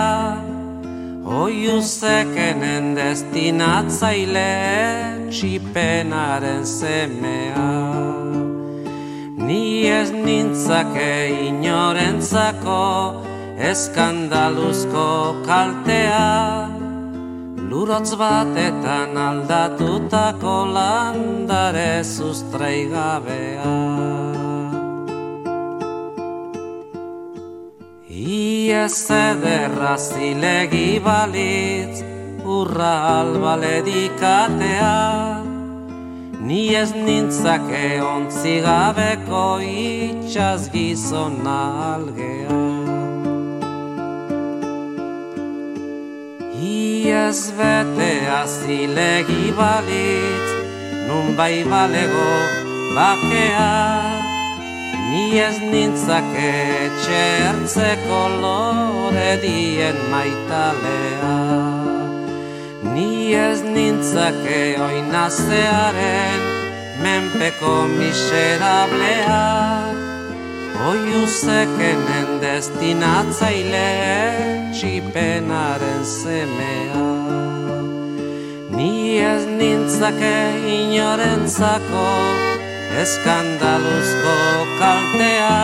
[1.27, 4.51] Oiuzekenen destinatzaile
[5.27, 7.65] txipenaren semea.
[9.43, 11.11] Ni ez nintzake
[11.49, 12.79] inorentzako
[13.73, 15.11] eskandaluzko
[15.51, 16.23] kaltea,
[17.67, 24.36] Lurotz batetan aldatutako landare sustraigabea.
[28.27, 32.01] Iez ederra zilegi balitz,
[32.43, 35.45] urra albale dikatea,
[36.43, 41.61] ni ez nintzake ontzi gabeko itxaz gizona
[41.95, 42.59] algea.
[46.59, 50.51] Iez betea zilegi balitz,
[51.07, 52.31] nun bai balego
[52.91, 54.36] bakea,
[55.07, 56.53] Ni ez nintzake
[57.03, 61.35] txertzeko lore dien maitalea.
[62.95, 66.43] Ni ez nintzake oinazearen
[67.05, 69.45] menpeko miserablea.
[70.91, 73.87] Oiuzekenen destinatzaile
[74.75, 77.07] txipenaren semea.
[78.77, 80.37] Ni ez nintzake
[80.77, 82.07] inorentzako
[83.03, 84.37] eskandaluzko
[84.81, 85.57] kaltea.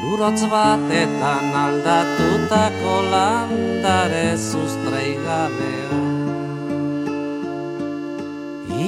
[0.00, 6.00] Lurotz batetan aldatutako landare sustraigabea.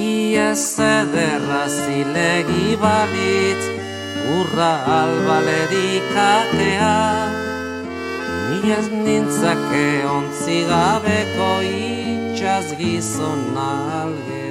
[0.03, 3.65] Iez ederra zilegi balitz
[4.37, 6.93] urra albalerik atea,
[8.49, 14.42] ni ez nintzake ontzi gabeko itxaz gizon algea.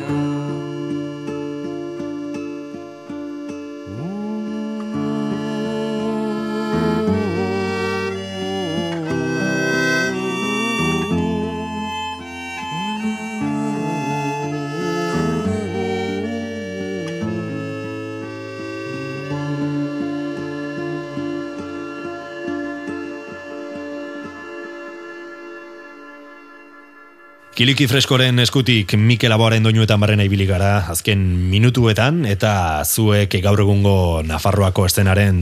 [27.62, 33.92] Kiliki freskoren eskutik Mikel Aboaren doinuetan barrena ibili gara azken minutuetan eta zuek gaur egungo
[34.26, 35.38] Nafarroako estenaren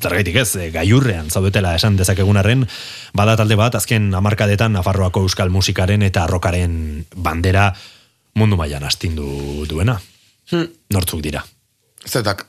[0.00, 2.64] zergaitik ez, e, gaiurrean zaudetela esan dezakegunarren,
[3.12, 7.74] bada talde bat azken hamarkadetan Nafarroako euskal musikaren eta rokaren bandera
[8.40, 10.00] mundu mailan astindu duena.
[10.48, 10.64] Hmm.
[10.96, 11.44] Nortzuk dira.
[12.08, 12.46] Zetak.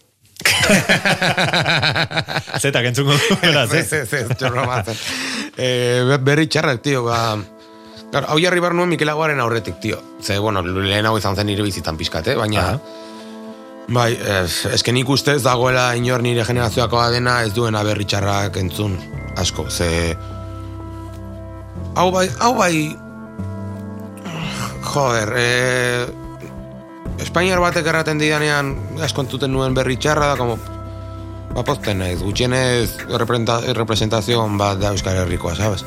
[2.63, 4.05] Zetak entzungo du, beraz, Ez, eh?
[4.07, 4.99] ez, ez.
[5.57, 7.59] Eh, be- berri txarrak, tio, ba...
[8.11, 10.01] Claro, hau jarri behar nuen Mikel Aguaren aurretik, tio.
[10.21, 12.35] Ze, bueno, lehen hau izan zen nire bizitan pizkat, eh?
[12.35, 12.65] baina...
[12.65, 12.79] Aha.
[13.91, 18.93] Bai, ez, esken nik ustez dagoela inor nire generazioakoa dena ez duena berri txarrak entzun
[19.39, 19.87] asko, ze...
[21.95, 22.73] Hau bai, hau bai...
[24.91, 26.05] Joder, eh...
[27.21, 30.59] Espainiar batek erraten didanean askontzuten nuen berri txarra da, como...
[31.51, 35.83] Ba, pozten naiz, gutxienez representa- representazio bat da Euskal Herrikoa, sabes?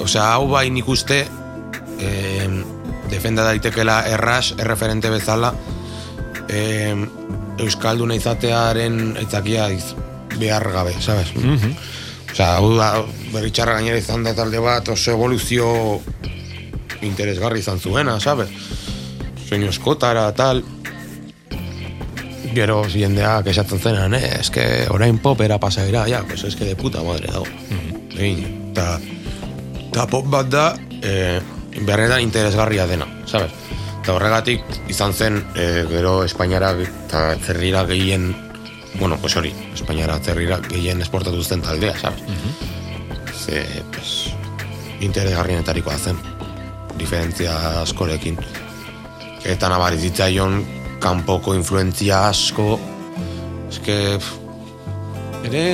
[0.00, 1.26] Osea, hau bai nik uste
[2.00, 2.48] eh,
[3.10, 5.52] defenda daitekela erras, erreferente bezala
[6.48, 6.96] eh,
[7.62, 9.92] Euskalduna izatearen aitzakia iz,
[10.38, 11.34] behar gabe, sabes?
[12.32, 12.94] Osea, hau da,
[13.32, 15.68] berritxarra gainera izan da talde bat oso evoluzio
[17.02, 18.50] interesgarri izan zuena, sabes?
[19.48, 20.62] Soinu eskotara, tal...
[22.52, 27.30] Gero jendeak esatzen zenan, eh, eske orain popera pasaera, ja, pues eske de puta madre
[27.32, 27.46] dago.
[28.12, 28.98] Egin, eta
[29.92, 30.72] eta pop bat da,
[31.04, 31.36] eh,
[31.84, 33.52] berretan interesgarria dena, sabes?
[34.00, 38.34] Eta horregatik izan zen, eh, gero Espainiara eta zerrira gehien,
[38.98, 42.22] bueno, pues hori, Espainiara zerrira gehien esportatu zen taldea, sabes?
[43.36, 43.60] Ze,
[43.92, 44.32] pues,
[45.00, 46.16] interesgarrienetarikoa zen,
[46.96, 48.38] diferentzia askorekin.
[49.44, 50.64] Eta nabari zitzaion
[51.00, 52.80] kanpoko influentzia asko,
[53.68, 55.66] eske, pff, ere,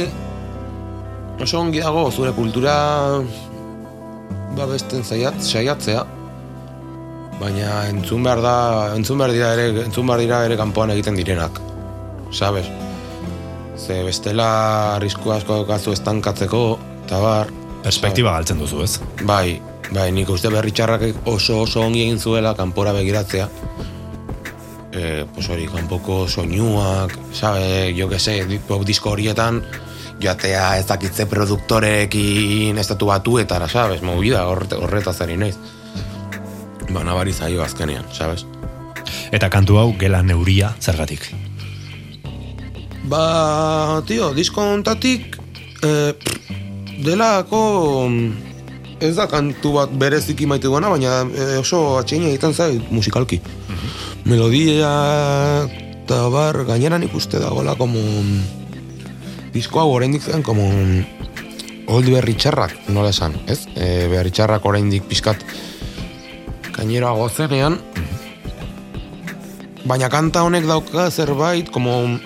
[1.38, 2.74] oso ongi dago zure kultura
[4.58, 6.02] babesten zaiat, saiatzea,
[7.38, 8.56] baina entzun behar da,
[8.96, 11.60] entzun behar dira ere, entzun behar dira ere kanpoan egiten direnak,
[12.34, 12.68] sabes?
[13.78, 14.48] Ze bestela
[14.96, 16.62] arrisku asko daukazu estankatzeko,
[17.06, 18.98] eta bar, Perspektiba galtzen duzu, ez?
[19.22, 19.60] Bai,
[19.94, 23.46] bai, nik uste berri txarrak oso oso ongi egin zuela kanpora begiratzea.
[24.98, 25.02] E,
[25.34, 29.62] pues hori, kanpoko soinuak, sabe, jo que se, pop disko horietan,
[30.20, 35.56] joatea ez dakitze produktorekin estatu batuetara, sabes, movida horret, horretaz ari naiz.
[36.90, 38.46] Ba, nabari zaio azkenean, sabes?
[39.32, 41.28] Eta kantu hau gela neuria zergatik.
[43.08, 45.38] Ba, tio, disko ontatik
[45.84, 46.12] eh,
[47.04, 47.62] delako
[48.08, 48.48] mm,
[49.00, 53.40] ez da kantu bat bereziki maite duena, baina eh, oso atxeina egiten zait musikalki.
[54.28, 54.92] Melodia
[56.02, 58.57] eta bar, gainera nik uste dagoela como mm,
[59.54, 61.04] disko hau oraindik zen como mm,
[61.88, 63.62] old berri txarrak, nola esan, ez?
[63.74, 65.44] E, berri txarrak oraindik pixkat
[66.76, 67.78] gainera gozenean,
[69.88, 72.18] baina kanta honek dauka zerbait, como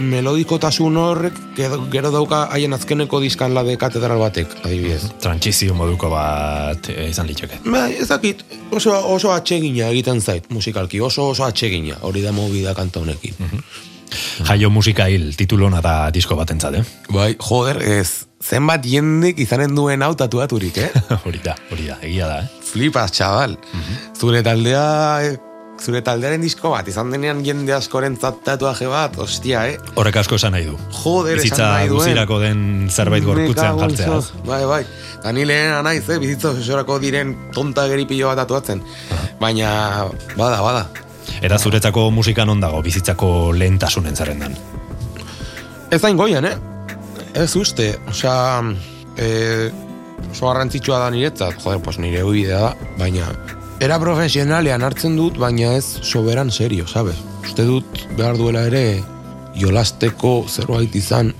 [0.00, 5.10] melodikotasun horrek gero, dauka haien azkeneko diskan la de katedral batek, adibidez.
[5.22, 7.60] Trantsizio moduko bat eh, izan litzake.
[7.66, 12.74] Bai, ez dakit, oso, oso atsegina egiten zait musikalki, oso oso atsegina, hori da movida
[12.78, 13.36] kanta honekin.
[14.48, 16.84] Jaio musika hil titulona da disko batentzat, eh?
[17.12, 20.90] Bai, joder, ez, zenbat jendek izanen duen hau tatuaturik, eh?
[21.26, 22.64] hori da, hori da, egia da, eh?
[22.70, 23.56] Flipas, chaval.
[24.18, 24.82] Zure taldea,
[25.26, 25.36] eh,
[25.80, 29.78] zure taldearen disko bat, izan denean jende askoren tatuaje bat, ostia, eh?
[29.96, 30.76] Horrek asko esan nahi du.
[31.00, 31.96] Joder, esan Bizitza nahi duen.
[31.98, 34.06] guzirako den zerbait gorputzean jartzea.
[34.18, 34.32] zos.
[34.46, 34.82] Bai, bai.
[35.24, 38.82] Da ni lehena naiz, eh, bizitza osorako diren tonta geripillo bat atuatzen.
[39.40, 39.70] Baina,
[40.36, 40.86] bada, bada.
[41.40, 44.56] Eta zuretzako musika non dago bizitzako lehentasunen zerrendan.
[45.90, 46.56] Ez zain goian, eh?
[47.34, 48.60] Ez uste, osea,
[49.16, 49.70] eh,
[50.30, 53.30] oso garrantzitsua da niretzat, joder, pues nire ubidea da, baina
[53.80, 57.16] era profesionalean hartzen dut, baina ez soberan serio, sabes?
[57.46, 59.00] Uste dut behar duela ere
[59.56, 61.32] jolasteko zerbait izan,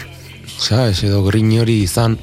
[0.57, 2.19] sabes, edo grin hori izan,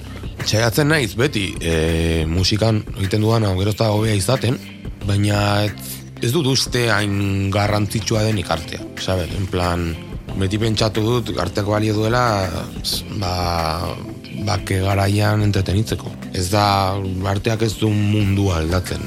[0.48, 4.56] Saiatzen naiz, beti, e, musikan egiten dudan hau da hobea izaten,
[5.04, 9.28] baina ez, ez dut uste hain garrantzitsua den ikartea, sabe?
[9.38, 9.90] En plan,
[10.38, 12.24] beti pentsatu dut arteko balio duela
[13.22, 13.34] ba,
[14.48, 16.12] bake garaian entretenitzeko.
[16.34, 16.98] Ez da,
[17.34, 19.04] arteak ez du mundua aldatzen.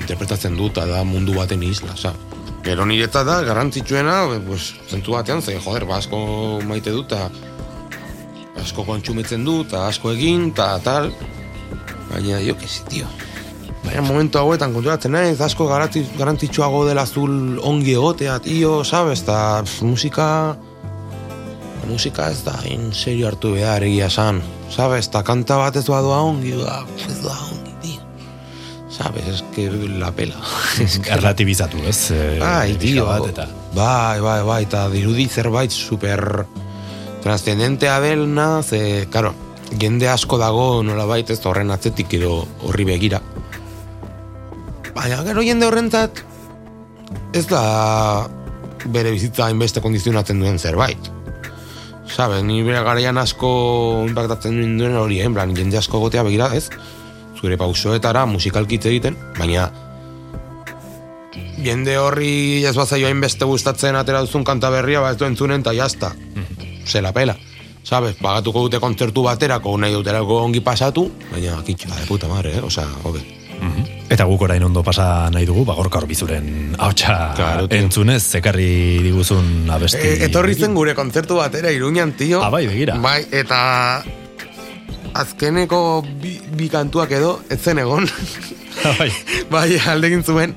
[0.00, 2.14] Interpretatzen dut, da mundu baten isla, sa.
[2.64, 7.14] Gero niretzat da, garrantzitsuena, pues, zentu batean, ze, joder, ba, asko maite dut,
[8.60, 11.12] asko kontsumitzen dut, asko egin, eta tal.
[12.10, 13.08] Baina, jo, kezi, tio.
[13.84, 19.38] Baina momentu hauetan konturatzen naiz, asko garrantzitsuago dela azul ongi egotea, tio, sabes, eta
[19.86, 20.26] musika...
[21.88, 24.42] Musika ez da, in serio hartu behar egia esan.
[24.70, 28.28] Sabes, eta kanta bat ez doa ongi, ba, ez doa ongi, tio.
[28.92, 29.66] Sabes, es que
[29.98, 30.38] la pela.
[31.16, 32.10] Erlatibizatu, ez?
[32.14, 33.08] Eh, Bai, tio,
[33.74, 36.44] bai, bai, bai, eta dirudi zerbait super
[37.24, 39.32] transcendentea delna, ze, karo,
[39.78, 43.20] jende asko dago nolabait ez horren atzetik edo horri begira.
[45.00, 46.18] Baina, gero jende horrentzat,
[47.32, 47.60] ez da
[48.92, 51.08] bere bizitza hainbeste kondizionatzen duen zerbait.
[52.10, 53.50] Sabe, ni bere garaian asko
[54.04, 55.28] impactatzen duen hori, eh?
[55.30, 56.66] en plan, jende asko gotea begira, ez?
[57.40, 59.70] Zure pausoetara musikalkitze egiten, baina
[61.64, 65.72] jende horri ez bazaio hainbeste gustatzen atera duzun kanta berria, ba ez du entzunen eta
[65.76, 66.12] jazta.
[66.84, 67.38] Se la pela.
[67.88, 72.66] Sabes, pagatuko dute kontzertu baterako nahi duterako ongi pasatu, baina kitxo, de puta madre, eh?
[72.68, 73.24] Osa, hobe.
[74.10, 79.70] Eta guk orain ondo pasa nahi dugu, ba, gorka horbizuren hautsa Claro, entzunez, zekarri diguzun
[79.70, 80.02] abesti.
[80.02, 82.42] E, etorri zen gure kontzertu batera Iruñan, tio.
[82.42, 82.98] Ah, bai, begira.
[82.98, 83.60] Bai, eta
[85.20, 88.10] azkeneko bi, bi kantuak edo, ez zen egon.
[88.98, 89.10] bai.
[89.50, 90.56] bai, aldegin zuen.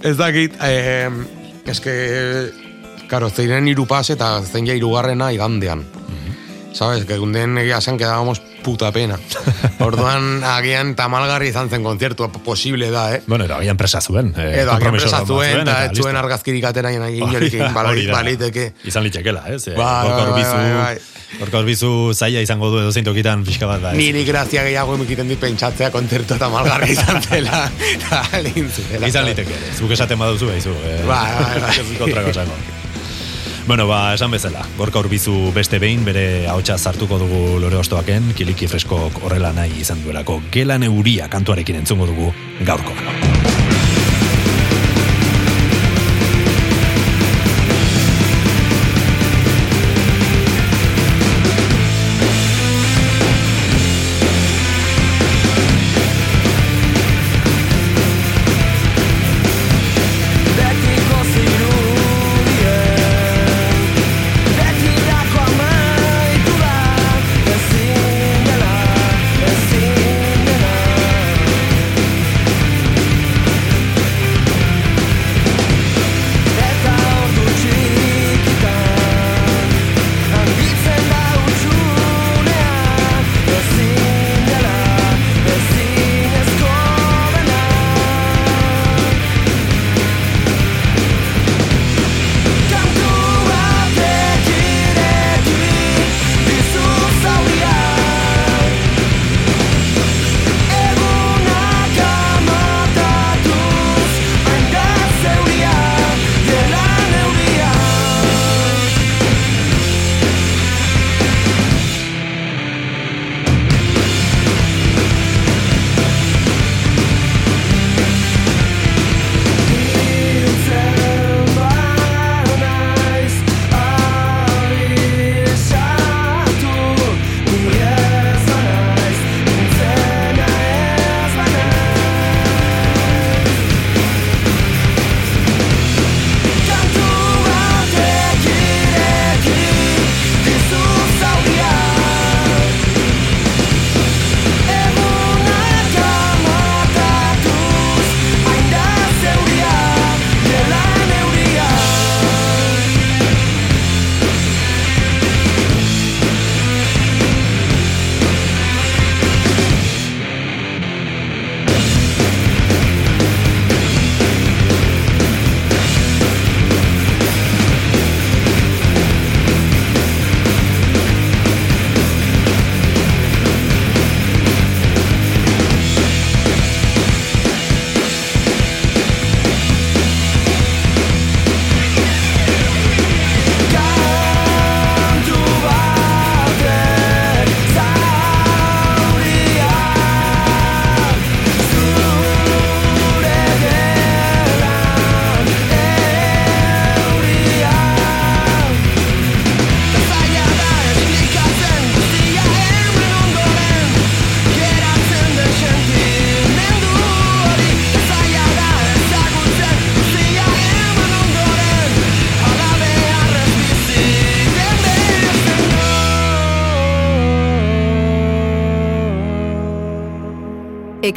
[0.00, 1.10] Ez dakit, eh,
[1.68, 1.92] eske,
[3.12, 5.84] karo, zeiren iru pas eta zein ja irugarrena igandean.
[6.72, 9.18] Sabes, que gunden egia esan quedábamos puta pena.
[9.86, 13.22] Orduan, agian tamalgarri izan zen kontzertua, posible da, eh?
[13.26, 14.34] Bueno, edo agian presa zuen.
[14.36, 16.04] Eh, Edo, agian presa zuen, eta ez listo.
[16.04, 18.12] zuen argazkirik atera da, da.
[18.12, 18.72] baliteke.
[18.84, 19.66] Izan litxekela, ez?
[19.68, 23.92] Eh, gorka bai, horbizu, zaila izango du edo tokitan pixka bat da.
[23.92, 23.98] ez?
[23.98, 27.64] Niri grazia gehiago emikiten dit pentsatzea kontzertu eta malgarri izan zela.
[27.94, 29.06] Eta.
[29.06, 30.74] Izan liteke, zuk esaten baduzu behizu.
[30.84, 32.89] Eh, Bai, bai,
[33.70, 38.66] Bueno, ba, esan bezala, gorka urbizu beste behin bere ahotsa sartuko dugu lore ostoaken, kiliki
[38.66, 40.40] freskok horrela nahi izan duelako.
[40.50, 42.32] Gelan euria kantuarekin entzungo dugu
[42.66, 42.98] gaurko.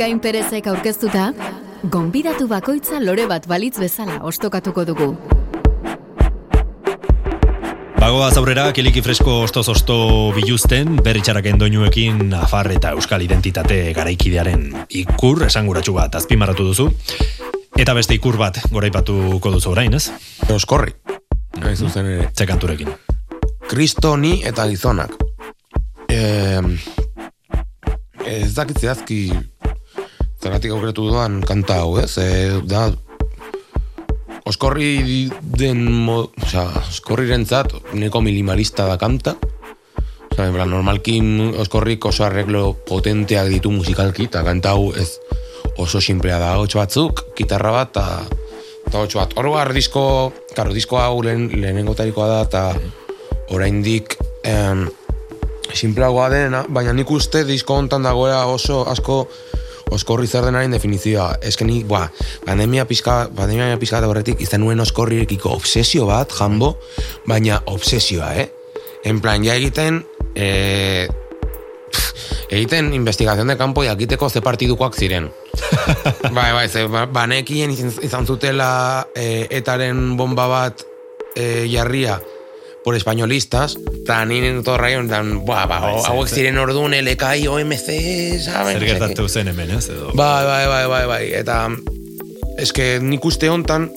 [0.04, 1.30] Ekain Perezek aurkeztuta,
[1.88, 5.06] gonbidatu bakoitza lore bat balitz bezala ostokatuko dugu.
[8.02, 9.96] Bagoaz aurrera, kiliki fresko ostoz-osto
[10.36, 16.90] biluzten, berritxaraken doinuekin afar eta euskal identitate garaikidearen ikur esanguratsu bat azpimarratu duzu.
[17.80, 20.10] Eta beste ikur bat goraipatuko duzu orain, ez?
[20.52, 20.92] Oskorri.
[21.62, 22.28] Hain zuzen ere.
[22.36, 22.92] Ze kanturekin.
[23.72, 25.16] Kristo ni eta gizonak.
[26.12, 26.60] Eh,
[28.28, 29.32] ez dakit zehazki
[30.44, 32.12] zeratik aurretu duan kanta hau, ez?
[32.20, 32.90] E, da,
[34.50, 39.38] oskorri den, mo, oza, oskorri rentzat, neko minimalista da kanta.
[40.34, 45.14] Oza, en normalkin oskorrik oso arreglo potenteak ditu musikalki, eta kanta hau ez
[45.80, 48.44] oso simplea da, hotx batzuk, gitarra bat, eta
[48.90, 49.38] eta hotx bat.
[49.40, 50.04] Oro har disko,
[50.58, 54.90] karo, disko hau lehen, lehenengo tarikoa da, eta oraindik em,
[55.74, 59.24] simpleagoa dena, baina nik uste disko hontan dagoela oso asko
[59.94, 61.38] oskorri zer denaren definizioa.
[61.42, 61.56] Ez
[61.88, 62.10] bua,
[62.46, 66.78] pandemia pizka, pandemia pizka da horretik, izan nuen oskorrirekiko obsesio bat, jambo,
[67.26, 68.50] baina obsesioa, eh?
[69.04, 71.08] En plan, ja egiten, eh,
[71.92, 72.14] pff,
[72.50, 75.32] egiten investigación de campo jakiteko ze partidukoak ziren.
[76.36, 80.86] bai, bai, ze, ba, banekien izan, zutela eh, etaren bomba bat
[81.36, 82.20] eh, jarria,
[82.84, 83.78] por españolistas,
[84.28, 87.88] ninen todo raio, dan, ba, ba, Bai, hauek ziren orduan LKI, OMC,
[88.44, 88.78] saben?
[88.78, 89.88] Zer gertatu zen hemen, ez?
[89.90, 90.12] Edo.
[90.14, 91.70] Bai, bai, bai, bai, bai, eta
[92.60, 93.88] eske nik uste hontan,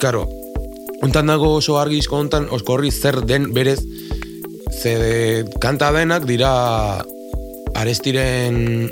[0.00, 0.26] karo,
[1.02, 3.80] hontan dago oso argizko hontan, oskorri zer den berez,
[4.76, 6.52] ze kanta denak dira
[7.76, 8.90] arestiren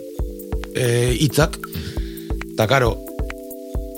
[0.74, 1.60] eh, hitzak,
[2.54, 2.94] eta karo,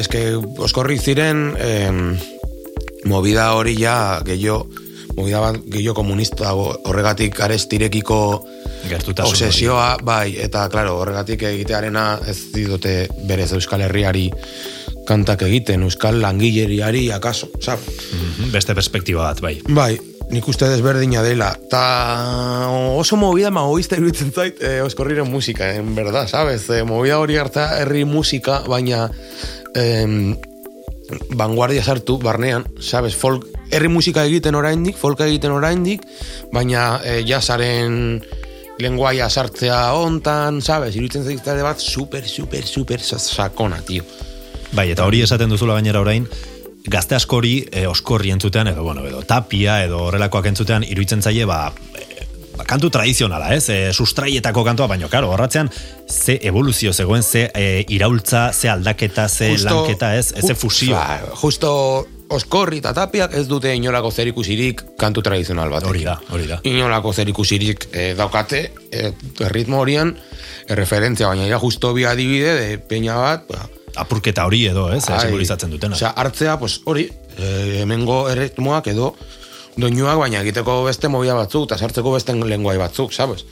[0.03, 2.17] eske oskorri ziren em,
[3.07, 4.67] movida hori ja gehiago,
[5.17, 8.19] movida bat gehiago komunista dago, horregatik arestirekiko
[8.87, 14.29] Gertutasun obsesioa, bai, eta claro, horregatik egitearena ez diote berez Euskal Herriari
[15.07, 17.80] kantak egiten, Euskal langileriari akaso, sab?
[17.80, 19.57] Mhm, Beste perspektiba bat, bai.
[19.68, 19.97] Bai,
[20.30, 21.53] nik uste desberdina dela.
[21.71, 22.68] Ta
[22.99, 26.68] oso movida magoista iruditzen zait eh, oskorriren musika, en verdad, sabes?
[26.71, 29.07] Eh, movida hori harta herri musika, baina
[29.75, 30.34] em,
[31.30, 33.17] vanguardia sartu barnean, sabes?
[33.17, 36.03] Folk, herri musika egiten oraindik, folka egiten oraindik,
[36.53, 38.21] baina eh, jasaren
[38.79, 40.97] lenguaia sartzea hontan, sabes?
[40.97, 44.05] Iruditzen zait talde bat super, super, super sa- sakona, tio.
[44.76, 46.26] Bai, eta hori esaten duzula gainera orain,
[46.87, 51.71] gazte askori e, oskorri entzutean, edo, bueno, edo tapia, edo horrelakoak entzutean, iruditzen zaie, ba,
[51.97, 52.26] e,
[52.59, 53.71] ba, kantu tradizionala, ez?
[53.72, 55.71] E, sustraietako kantua, baino, karo, horratzean,
[56.11, 60.34] ze evoluzio zegoen, ze e, iraultza, ze aldaketa, ze lanketa, ez?
[60.37, 60.95] Ze fusio.
[60.95, 65.87] Ba, justo oskorri eta tapiak ez dute inolako zerikusirik kantu tradizional bat.
[65.87, 66.59] Hori da, hori da.
[66.67, 69.13] Inolako zerikusirik eh, daukate, eh,
[69.47, 70.15] erritmo horian,
[70.69, 75.07] erreferentzia, baina ja justo bi adibide de peña bat, ba, Apurketa hori edo, ez?
[75.09, 75.97] ai, Simbolizatzen dutena.
[75.97, 77.07] Osea, hartzea, pues, hori,
[77.39, 79.15] eh, hemengo erritmoak edo
[79.77, 83.47] doinuak, baina egiteko beste movida batzuk, eta sartzeko beste lenguai batzuk, sabes?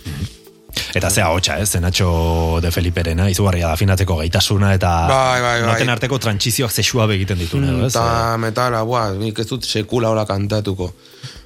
[0.95, 1.69] Eta zea hotxa, ez?
[1.75, 5.71] Zenatxo de Feliperena, izugarria da finatzeko gaitasuna, eta Bai, bai, bai.
[5.73, 7.93] noten arteko trantsizioak zexua egiten ditu, edo, ez?
[7.95, 10.93] Eta metala, buah, nik ez dut sekula hola kantatuko.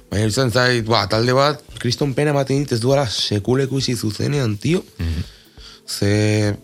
[0.09, 4.57] Baina izan zait, buah, talde bat, kriston pena baten dit ez duara sekule ikusi zuzenean,
[4.57, 4.83] tio.
[5.89, 6.55] Ze,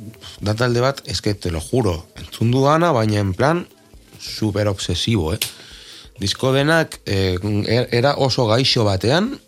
[0.42, 3.66] da talde bat, que te lo juro, entzun dudana, baina en plan,
[4.20, 5.40] super obsesibo, eh?
[6.20, 7.38] Disko denak, eh,
[7.68, 9.40] er- era oso gaixo batean,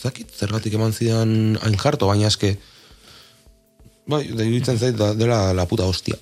[0.00, 2.54] ez dakit, zergatik eman zidan hain jarto, baina eske,
[4.08, 6.16] bai, da iruditzen zait, da, dela la puta hostia.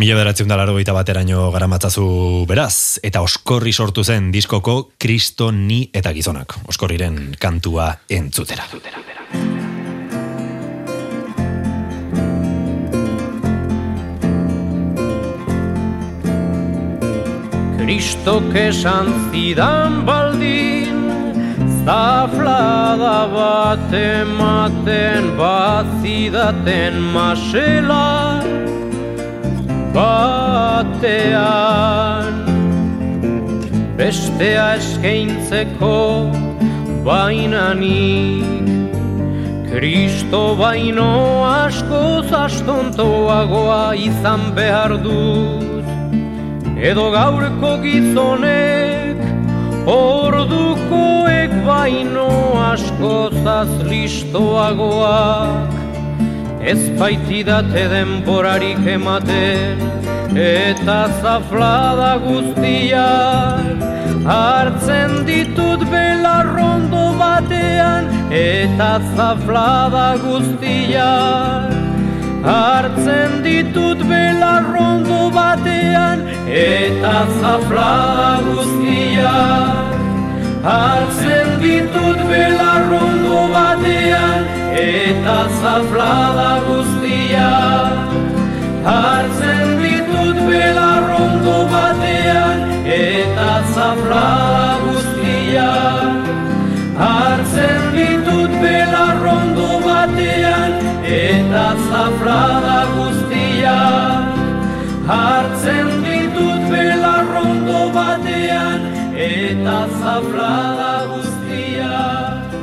[0.00, 6.12] Mila beratzen da laro bateraino garamatzazu beraz, eta oskorri sortu zen diskoko Kristo ni eta
[6.12, 6.56] gizonak.
[6.66, 8.66] Oskorriren kantua entzutera.
[17.78, 20.99] Kristok esan zidan baldin
[21.84, 28.44] Zaflada bat ematen bazidaten masela
[29.94, 31.24] Batean.
[33.96, 35.98] Bestea eskaintzeko
[37.04, 38.68] bainanik
[39.70, 41.12] Kristo baino
[41.48, 45.86] askoz astontoagoa izan behar dut.
[46.90, 49.09] Edo gaurko gizonek
[49.86, 52.28] Ordukoek baino
[52.60, 55.72] askozaz listoagoak
[56.60, 59.80] Ez baitidate denborarik ematen
[60.36, 63.80] Eta zaflada guztiak.
[64.30, 71.89] Hartzen ditut belarrondo batean Eta zaflada guztiak
[72.42, 79.90] Hartzen ditut belarrondo batean Eta zaflada guztiak.
[80.64, 88.16] Hartzen ditut belarrondo batean Eta zaflada guztiak.
[88.88, 92.58] Hartzen ditut belarrondo batean
[92.88, 96.32] Eta zaflada guztiak.
[97.04, 99.49] Hartzen ditut belarrondo
[100.00, 100.72] batean
[101.04, 104.38] Eta zaflada guztiak
[105.10, 108.86] Hartzen ditut belarrondo batean
[109.16, 112.56] Eta zaflada guztiak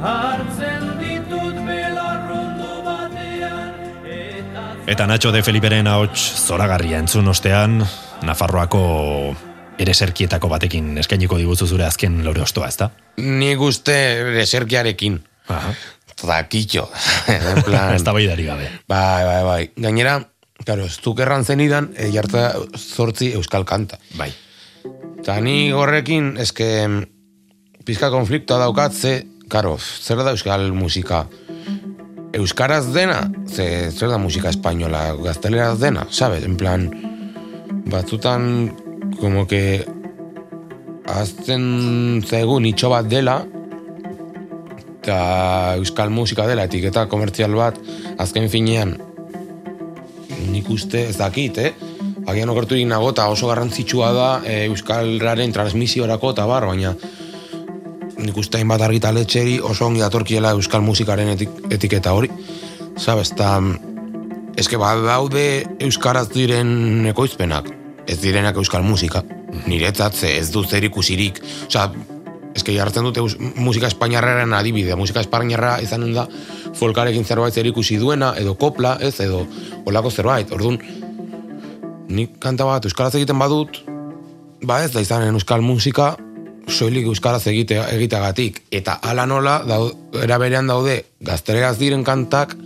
[0.00, 3.70] Hartzen ditut belarrondo batean
[4.06, 7.80] Eta Eta Nacho de Feliperen ahots zoragarria entzun ostean,
[8.26, 8.84] Nafarroako
[9.80, 12.90] ereserkietako batekin eskainiko diguzu zure azken lore ostoa, ezta?
[13.16, 13.96] Nik uste
[14.42, 15.20] eserkiarekin.
[15.50, 15.74] Aha.
[16.20, 16.88] Zakitxo.
[17.28, 17.94] en plan...
[17.94, 18.68] Ez gabe.
[18.88, 19.62] Bai, bai, bai.
[19.76, 20.20] Gainera,
[20.64, 23.98] claro, ez duk erran zenidan, e, jarta zortzi euskal kanta.
[24.18, 24.30] Bai.
[25.20, 26.68] Eta ni horrekin, eske,
[27.84, 29.14] pizka konfliktoa daukatze,
[29.50, 31.26] karo, zer da euskal musika?
[32.36, 36.44] Euskaraz dena, ze, zer da musika espainola, gazteleraz dena, sabes?
[36.46, 36.86] En plan,
[37.90, 38.70] batzutan,
[39.18, 39.82] como que,
[41.10, 43.40] azten zaigu nitxo bat dela,
[45.00, 47.78] eta euskal musika dela, etiketa komertzial bat,
[48.20, 48.98] azken finean,
[50.50, 51.72] nik uste ez dakit, eh?
[52.28, 56.92] Agian okerturik nago eta oso garrantzitsua da e, euskalraren transmisiorako eta bar, baina
[58.20, 62.28] nik uste hainbat argitaletxeri oso ongi datorkiela euskal musikaren etik, etiketa hori.
[63.00, 63.56] Sabes, eta
[64.60, 65.44] eske bat daude
[65.80, 67.70] euskaraz diren ekoizpenak,
[68.06, 69.24] ez direnak euskal musika.
[69.66, 71.40] Niretzat ez du zer ikusirik.
[71.66, 71.88] Osea,
[72.56, 73.22] eske jartzen dute
[73.60, 74.96] musika espainiarraren adibide.
[74.98, 76.26] Musika espainiarra izanen da
[76.78, 79.44] folkarekin zerbait zer ikusi duena, edo kopla, ez, edo
[79.86, 80.50] olako zerbait.
[80.54, 80.80] Orduan,
[82.10, 83.82] nik kanta bat euskaraz egiten badut,
[84.66, 86.14] ba ez da izanen euskal musika,
[86.70, 88.64] soilik euskaraz egite, egiteagatik.
[88.70, 89.86] Eta ala nola, dau,
[90.22, 92.56] era berean daude, gaztereaz diren kantak,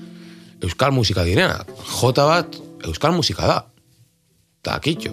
[0.65, 1.71] euskal musika direnak.
[2.01, 2.59] Jota bat,
[2.89, 3.61] euskal musika da.
[4.65, 5.13] Ta kitxo.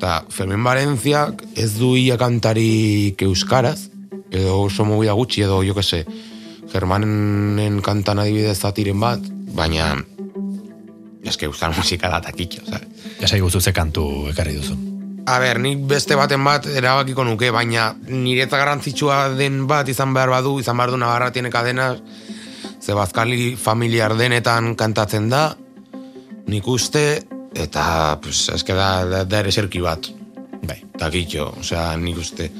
[0.00, 3.93] Ta Fermin Valentziak ez du ia kantarik euskaraz,
[4.40, 6.04] edo oso movida gutxi, edo jo que se,
[6.72, 9.22] Germanen kantan adibidez zatiren bat,
[9.54, 9.92] baina
[11.24, 12.88] eske euskal musika da takitxo, ¿sabes?
[13.20, 14.76] Jasai guzu ze kantu ekarri duzu.
[15.26, 20.32] A ber, nik beste baten bat erabakiko nuke, baina niretza garrantzitsua den bat izan behar
[20.34, 22.02] badu, izan behar du Navarra tiene cadenas,
[22.80, 25.54] ze bazkali familiar denetan kantatzen da,
[26.46, 27.22] nik uste,
[27.54, 30.10] eta, pues, eske da, da, da ere serki bat.
[30.64, 30.82] Bai.
[30.98, 32.50] Takitxo, osea, nik uste.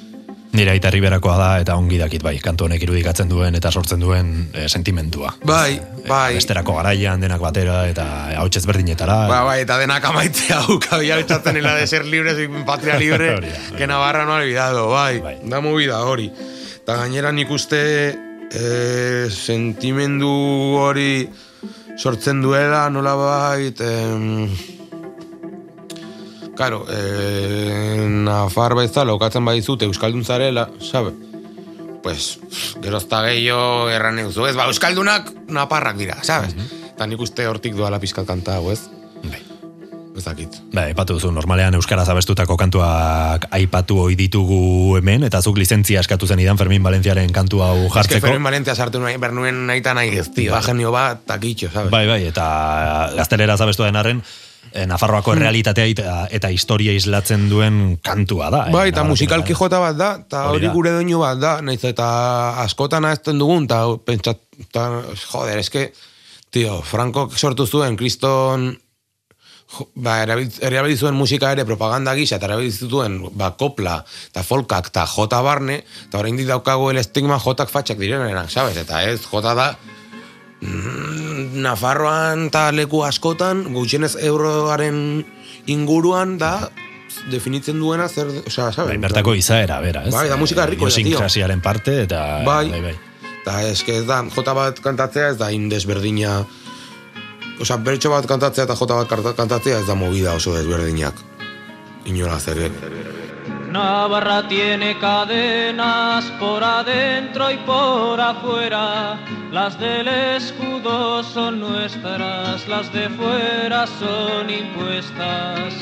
[0.54, 4.28] Nire aita riberakoa da eta ongi dakit bai, kantu honek irudikatzen duen eta sortzen duen
[4.54, 5.32] e, sentimentua.
[5.42, 6.36] Bai, bai.
[6.36, 8.04] Besterako garaian denak batera eta
[8.38, 9.16] hauts ezberdinetara.
[9.30, 12.36] Ba, bai, eta denak amaitzea uka bialtzatzen en la de ser libre,
[12.66, 13.34] patria libre,
[13.76, 15.36] que Navarra no ha olvidado, bai, Bai.
[15.42, 16.30] da movida hori.
[16.84, 17.82] Eta gainera nik uste
[18.54, 20.30] eh, sentimendu
[20.78, 21.26] hori
[21.98, 24.46] sortzen duela, nola bait, em,
[26.54, 31.12] Claro, eh, Nafar bezala okatzen badizute Euskaldun zarela, sabe?
[32.02, 32.38] Pues,
[32.82, 36.54] gero ezta gehiago erran euzu, ez, ba, Euskaldunak naparrak dira, sabes?
[36.92, 38.84] Eta nik uste hortik doala pizkat kanta hau, ez?
[39.24, 39.40] Bai.
[40.14, 40.60] Ez dakit.
[40.70, 46.28] Ba, aipatu duzu, normalean euskaraz abestutako kantuak aipatu ohi ditugu hemen, eta zuk lizentzia eskatu
[46.30, 48.26] zen idan Fermin Valentziaren kantu hau Ez que jartzeko.
[48.28, 50.52] Fermin Valentia sartu nahi, bernuen nahi eta nahi ez, tío.
[50.54, 51.90] Ba, genio bat, takitxo, sabes?
[51.90, 52.46] Bai, bai, eta
[53.16, 54.22] gaztelera abestu den arren,
[54.86, 58.64] Nafarroako realitatea eta, eta historia islatzen duen kantua da.
[58.68, 62.08] eh, Bai, eta musikalki jota bat da, eta Hori gure doinu bat da, naiz eta
[62.64, 64.40] askotan azten dugun, eta pentsat,
[64.72, 64.88] ta,
[65.30, 65.92] joder, eske,
[66.50, 68.72] tio, Franco sortu zuen, kriston,
[69.78, 74.42] jo, ba, erabil- erabili zuen musika ere propaganda gisa, eta erabili zituen, ba, kopla, eta
[74.42, 78.76] folkak, eta jota barne, eta orain daukago el estigma jotak fatxak direnenak, sabes?
[78.76, 79.76] Eta ez, jota da,
[81.64, 85.24] Nafarroan eta leku askotan, gutxienez euroaren
[85.70, 86.70] inguruan da,
[87.30, 88.94] definitzen duena zer, osea, sabes?
[88.94, 90.14] Bai, bertako izaera, bera, ez?
[90.14, 91.04] Bai, da musika herrikoa, tio.
[91.04, 92.22] Idiosincrasiaren parte, eta...
[92.46, 92.68] Bai.
[92.72, 92.94] bai, bai.
[93.44, 96.42] Eta eske ez da, jota bat kantatzea ez da indesberdina
[97.60, 101.20] Osa, bertso bat kantatzea eta jota bat kantatzea ez da movida oso desberdinak
[102.10, 102.72] Inolaz ere
[103.74, 109.18] Navarra tiene cadenas por adentro y por afuera.
[109.50, 115.74] Las del escudo son nuestras, las de fuera son impuestas.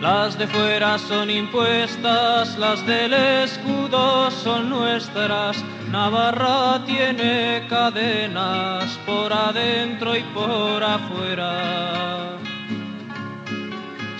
[0.00, 5.62] Las de fuera son impuestas, las del escudo son nuestras.
[5.92, 12.26] Navarra tiene cadenas por adentro y por afuera.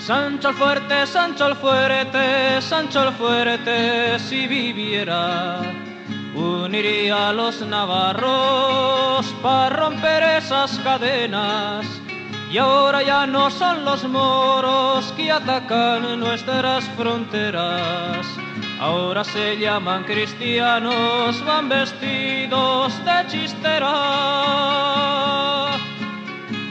[0.07, 5.59] Sancho el fuerte, Sancho el fuerte, Sancho el fuerte, si viviera,
[6.33, 11.85] uniría a los navarros para romper esas cadenas.
[12.49, 18.25] Y ahora ya no son los moros que atacan nuestras fronteras.
[18.79, 23.87] Ahora se llaman cristianos, van vestidos de chistera.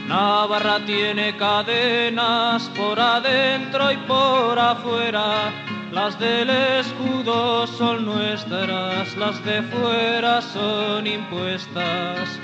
[0.07, 5.51] Navarra tiene cadenas por adentro y por afuera.
[5.91, 12.39] Las del escudo son nuestras, las de fuera son impuestas.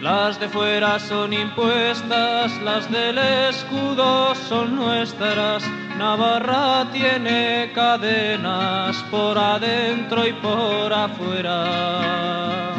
[0.00, 5.64] Las de fuera son impuestas, las del escudo son nuestras.
[5.98, 12.78] Navarra tiene cadenas por adentro y por afuera.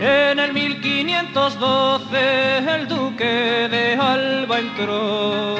[0.00, 5.54] En el 1512 el duque de Alba entró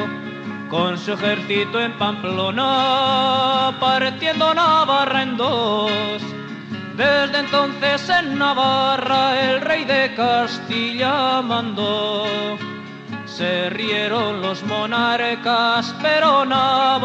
[0.68, 6.20] con su ejército en Pamplona, partiendo Navarra en dos.
[6.96, 12.24] Desde entonces en Navarra el rey de Castilla mandó.
[13.26, 17.03] Se rieron los monarcas, pero Navarra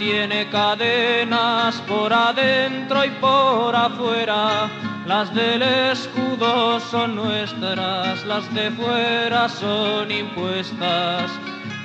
[0.00, 4.70] tiene cadenas por adentro y por afuera.
[5.06, 11.30] Las del escudo son nuestras, las de fuera son impuestas.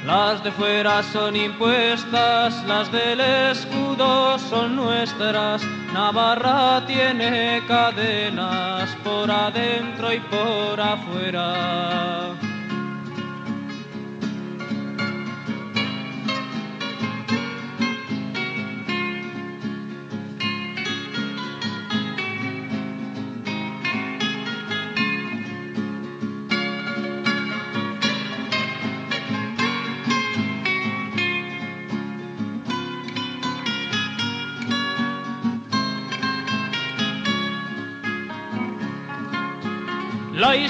[0.06, 5.62] Las de fuera son impuestas, las del escudo son nuestras.
[5.94, 12.45] Navarra tiene cadenas por adentro y por afuera.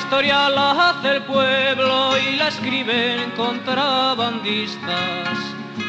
[0.05, 5.35] Historia la hace el pueblo y la escriben contrabandistas.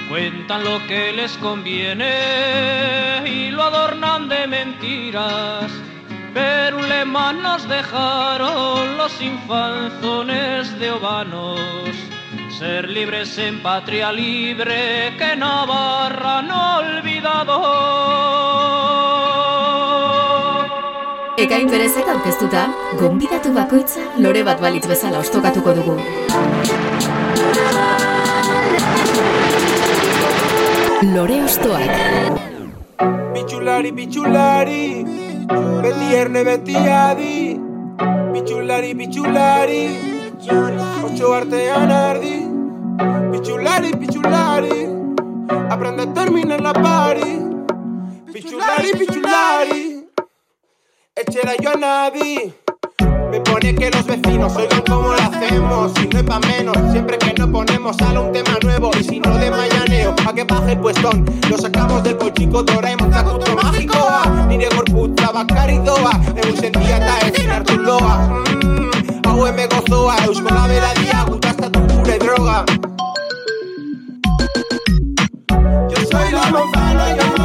[0.09, 5.71] Cuentan lo que les conviene y lo adornan de mentiras.
[6.33, 11.61] Pero un lema nos dejaron los infanzones de Obanos.
[12.59, 18.96] Ser libres en patria libre que Navarra no olvidado.
[21.57, 22.63] Ekain berezek aurkeztuta,
[23.01, 25.95] gonbidatu bakoitza lore bat balitz bezala ostokatuko dugu.
[31.15, 31.95] Lore ostoak.
[33.33, 34.85] Bitxulari, bitxulari,
[35.87, 37.41] beti erne beti adi.
[38.37, 39.83] Bitxulari, bitxulari,
[41.09, 42.37] otxo artean ardi.
[43.33, 44.81] Bitxulari, bitxulari,
[45.73, 47.33] aprende a terminar la pari.
[48.35, 49.96] Bitxulari, bitxulari,
[51.17, 52.55] etxera joan adi.
[53.31, 55.93] Me pone que los vecinos oigan cómo lo hacemos.
[55.97, 58.91] Si no es pa' menos, siempre que no ponemos Sale un tema nuevo.
[58.99, 63.13] Y si no de mañaneo Pa' que baje el puestón, lo sacamos del polchico Doraemon,
[63.13, 68.43] zakuto magikoa Nire gorputza bakari doa Egun sentia eta ezin hartu loa.
[68.63, 72.65] Mm, Hau eme gozoa, eusko laberadia Gutastatu gure droga.
[75.91, 77.36] Yo soy la manzana, yo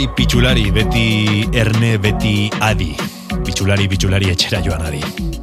[0.00, 2.94] Pitxulari, pitxulari, beti erne, beti adi.
[3.44, 5.00] Pitxulari, pitxulari, etxera joan adi.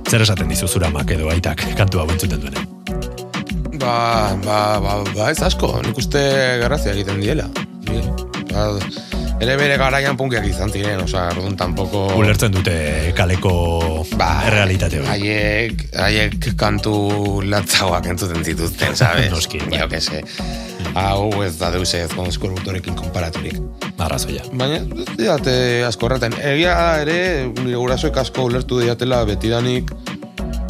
[0.10, 2.66] Zer esaten dizu zura mak edo aitak kantu hau entzuten duenen?
[3.78, 6.24] Ba, ba, ba, ba, ez asko, nik uste
[6.64, 7.46] garrazia egiten diela.
[8.50, 8.66] Ba,
[9.38, 12.08] ere bere garaian punkiak izan ziren, oza, orduan tampoko...
[12.18, 13.54] Ulertzen dute kaleko
[14.18, 15.12] Ba, errealitate hori.
[15.12, 19.30] Haiek, haiek kantu latzauak entzuten zituzten, sabes?
[19.36, 19.84] Noski, bai.
[19.84, 20.24] Jo, que se.
[20.98, 23.60] Hau ez da deus ez konskorbutorekin konparaturik.
[24.02, 24.44] Arrazoia.
[24.58, 24.80] Baina,
[25.18, 26.34] diate asko erraten.
[26.42, 27.20] Egia ere,
[27.62, 29.92] nire gurasoek asko ulertu diatela betidanik,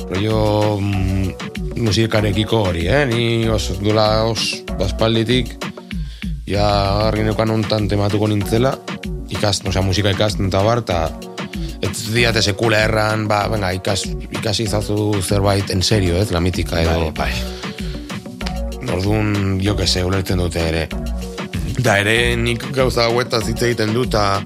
[0.09, 0.41] rollo
[0.81, 3.05] mm, musikarekiko hori, eh?
[3.07, 5.55] Ni os, duela os baspalditik,
[6.47, 6.67] ja
[7.07, 8.75] argi neukan ontan tematuko nintzela,
[9.31, 11.07] ikast, osea, musika ikasten eta bar, eta
[11.83, 16.83] ez diate sekula erran, ba, venga, ikas, ikasi izazu zerbait en serio, ez, la mitika
[16.83, 17.11] edo.
[17.11, 17.56] Bai, bai.
[18.93, 20.87] Orduan, jo que se, ulertzen dute ere.
[21.83, 24.41] Da ere nik gauza hauetaz hitz egiten dut, eta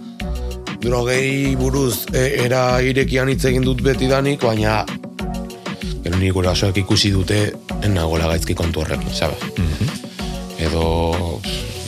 [0.81, 4.81] drogei buruz e, era irekian hitz egin dut beti danik, baina
[6.01, 7.39] gero nik gurasoek ikusi dute
[7.85, 9.37] enagoela gaizki kontu horrekin, sabe?
[10.61, 11.39] Edo,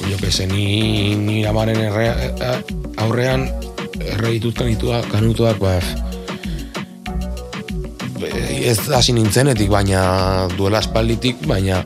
[0.09, 2.57] jo que se, ni, ni amaren erre, eh,
[3.03, 3.47] aurrean
[3.99, 5.77] erre ditut kanituak, kanutuak, ba,
[8.63, 11.83] ez hasi nintzenetik, baina duela espalditik, baina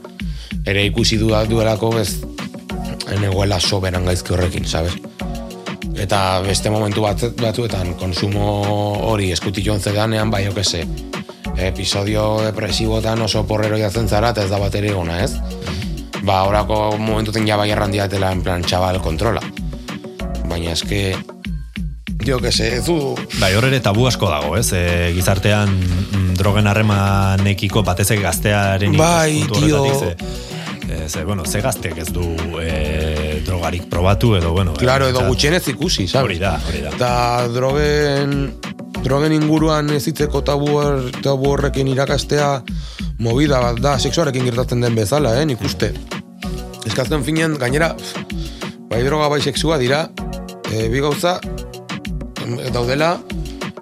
[0.68, 2.20] ere ikusi du duelako ez
[3.16, 4.98] enegoela soberan gaizki horrekin, sabes?
[5.98, 8.48] Eta beste momentu bat, batzuetan konsumo
[9.10, 10.84] hori eskuti joan zedanean, bai, jo se,
[11.58, 15.34] episodio depresibotan oso porrero jatzen zara, eta ez da bat ere ona, ez?
[16.22, 19.42] Ba, orako momentuten ja bai errandiatela, en plan, txabal, kontrola.
[20.48, 21.16] Baina eske,
[22.28, 24.68] jo que se, du, Bai, hor ere tabu asko dago, ez?
[24.76, 29.86] E, gizartean mm, drogen harremanekiko batez ere gaztearen Bai, tio.
[30.90, 32.24] E, ze, bueno, ze gaztek ez du
[32.62, 34.74] e, drogarik probatu edo, bueno.
[34.74, 36.26] claro, edo gutxienez ikusi, sabes?
[36.26, 36.94] Hori da, hori da.
[36.96, 37.12] Eta
[37.54, 38.54] drogen,
[39.04, 40.80] drogen inguruan ezitzeko tabu,
[41.22, 42.52] tabu horrekin irakastea
[43.20, 45.92] movida bat da, sexuarekin gertatzen den bezala, eh, nik uste.
[46.88, 47.94] Eskazten finean, gainera,
[48.88, 50.08] bai droga bai sexua dira,
[50.72, 51.40] e, bi gauza,
[52.46, 53.18] em, daudela,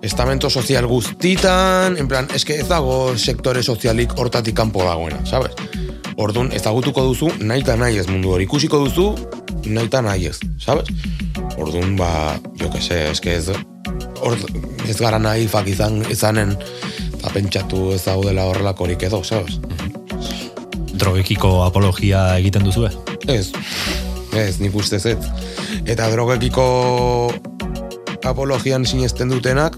[0.01, 5.53] estamento sozial guztitan, en plan, eske ez dago sektore sozialik hortatik kanpo dagoena, sabes?
[6.15, 8.45] Orduan, ezagutuko duzu, nahi eta nahi ez mundu hori.
[8.47, 9.07] Ikusiko duzu,
[9.67, 10.87] nahi eta nahi ez, sabes?
[11.59, 12.09] Orduan, ba,
[12.59, 13.49] jo que se, eske ez,
[14.23, 14.37] or,
[14.87, 16.55] ez gara naifak izan, izanen,
[17.17, 19.59] eta pentsatu ez daudela horrelakorik edo, sabes?
[20.95, 22.93] Drogekiko apologia egiten duzue?
[23.27, 23.51] Ez,
[24.31, 25.19] ez, nik ustez ez.
[25.83, 26.69] Eta drogekiko
[28.23, 29.75] apologian sinesten dutenak,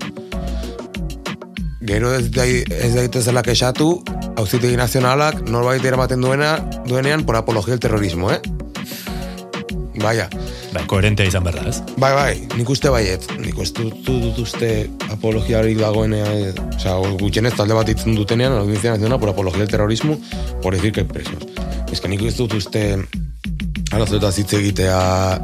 [1.88, 4.04] gero ez, dai, ez daitezela kexatu,
[4.38, 8.42] auzitegi nazionalak norbait eramaten duena, duenean por apologia del terrorismo, eh?
[9.98, 10.28] Baia,
[10.76, 11.80] Bai, koherentea izan behar da, ez?
[11.98, 14.70] bai, bai, nik uste baiet, nik uste dut, dut uste
[15.10, 19.64] apologia hori dagoenean, eh, osea, gutxenez talde bat itzen dutenean, la Audiencia Nacional por apologia
[19.64, 20.20] del terrorismo,
[20.62, 21.48] por decir que presos.
[21.92, 22.84] Ez que nik ez dut uste
[23.96, 25.00] arazoetaz hitz egitea,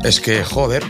[0.05, 0.83] eske, joder,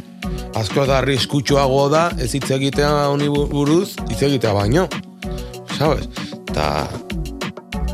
[0.58, 4.90] asko da arriskutsuago da ez hitz egitea honi bu- buruz, hitz egitea baino.
[5.84, 6.08] Sabes?
[6.54, 6.88] Ta,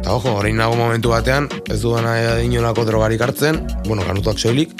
[0.03, 4.75] ta ojo, orain nago momentu batean, ez dudana inolako drogarik hartzen, bueno, kanutuak soilik,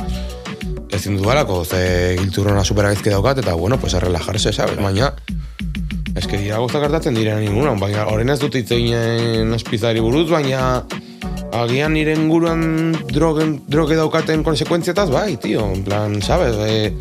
[0.93, 1.79] ezin dudalako, ze
[2.19, 4.77] giltzurrona superagaizke daukat, eta bueno, pues a relajarse, sabes?
[4.77, 5.09] Baina,
[6.13, 10.83] eske dira guztak hartatzen dira ninguna, baina orain ez dut hitz egin ospizari buruz, baina
[11.49, 16.61] agian nire inguruan drogen, droge daukaten konsekuentziataz, bai, tio, en plan, sabes?
[16.61, 16.93] E,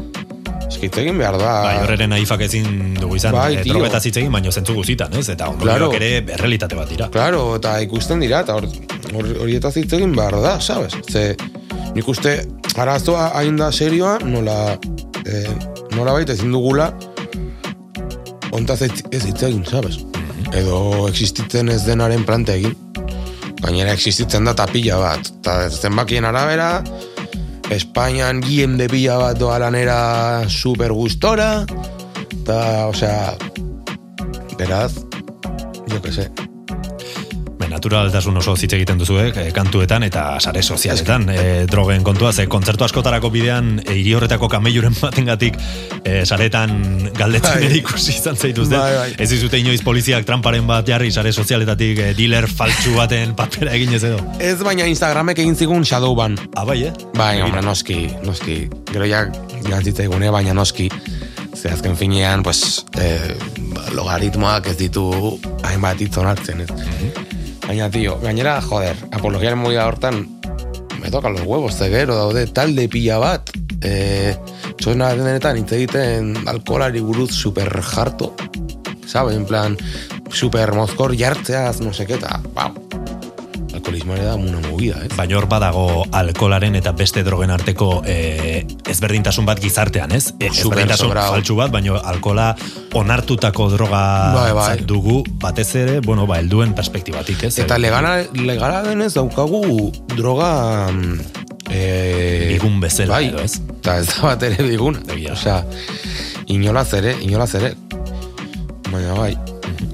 [0.69, 1.53] eske hitz egin behar da.
[1.65, 3.73] Bai, horreren naifak ezin dugu izan Bai, e, tio.
[3.74, 5.28] drogetaz hitz egin, baino zentzu guztitan, ez?
[5.32, 5.93] Eta ondorioak Claro.
[5.97, 7.09] ere errealitate bat dira.
[7.15, 8.69] Claro, eta ikusten dira, eta hor-
[9.15, 10.93] hor- horietaz hitz egin behar da, sabes?
[11.11, 11.35] Ze,
[11.95, 12.47] nik uste,
[12.77, 14.78] arazoa hain da serioa, nola,
[15.24, 15.49] eh,
[15.97, 16.93] nola baita ezin dugula,
[18.53, 18.93] ontaz ez,
[19.24, 19.99] hitz egin, sabes?
[20.57, 22.77] Edo existitzen ez denaren plante egin.
[23.61, 25.32] Gainera existitzen da tapila bat.
[25.40, 26.82] Eta zenbakien arabera,
[27.70, 31.66] Espainian gien de pila bat doa lanera super gustora,
[32.40, 33.36] eta, osea,
[34.59, 34.93] beraz,
[35.89, 36.48] jo que sé, Bai,
[37.70, 42.85] naturaltasun oso zitze egiten duzu, eh, kantuetan eta sare sozialetan, eh, drogen kontua, ze kontzertu
[42.85, 45.57] askotarako bidean e, hiri horretako kameluren batengatik
[46.05, 47.66] eh, saretan galdetzen Bai.
[47.69, 48.77] ere ikusi izan zaituzte.
[48.77, 49.09] Bai, bai.
[49.19, 53.95] Ez dizute inoiz poliziak tramparen bat jarri sare sozialetatik eh, dealer faltsu baten papera egin
[53.99, 54.20] ez edo.
[54.39, 56.39] Ez baina Instagramek egin zigun shadow ban.
[56.55, 56.93] Ah, bai, eh?
[57.19, 58.61] Bai, hombre, noski, noski.
[58.93, 59.27] Gero ja
[59.69, 60.90] gantzitza egune, baina noski.
[61.59, 63.35] Ze azken finean, pues, eh,
[63.74, 65.09] ba, logaritmoak ez ditu
[65.66, 67.36] hainbat hitz onartzen, ez.
[67.69, 70.23] Baina, tio, gainera, joder, apologiaren movida hortan,
[71.03, 73.53] me toca los huevos, ze gero daude talde pila bat,
[73.85, 74.32] eh,
[74.81, 78.32] txosna denetan hitz egiten alkoholari buruz super jarto,
[79.05, 79.77] sabe, en plan,
[80.32, 82.73] super mozkor jartzeaz, no seketa, wow.
[82.73, 82.88] Alkoholismo
[83.89, 85.10] ere da una movida, ez?
[85.16, 90.35] Baina hor badago alkolaren eta beste drogen arteko eh, ezberdintasun bat gizartean, ez?
[90.39, 92.55] E, ezberdintasun faltsu bat, baina alkola
[92.94, 94.02] onartutako droga
[94.35, 94.78] Bai, bai.
[94.85, 97.59] dugu, batez ere, bueno, ba, helduen perspektibatik, ez?
[97.59, 100.89] Eta legala, legala denez daukagu droga...
[100.93, 101.20] mm,
[101.70, 103.59] Eh, Bigun bezala, bai, edo, ez?
[103.60, 105.02] Eta ez da bat ere biguna.
[105.12, 105.35] Egia.
[105.35, 105.59] Osea,
[106.47, 107.74] inolaz ere, inolaz ere.
[108.89, 109.35] Baina bai.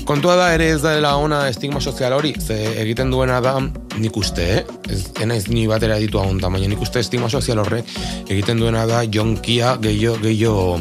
[0.04, 3.54] Kontua da ere ez dela ona estigma sozial hori, ze egiten duena da
[3.96, 4.62] nik uste, eh?
[4.92, 7.88] Ez, enaiz ni batera ditu ahonta, baina nik uste estigma sozial horrek
[8.28, 10.78] egiten duena da jonkia gehiago, gehiago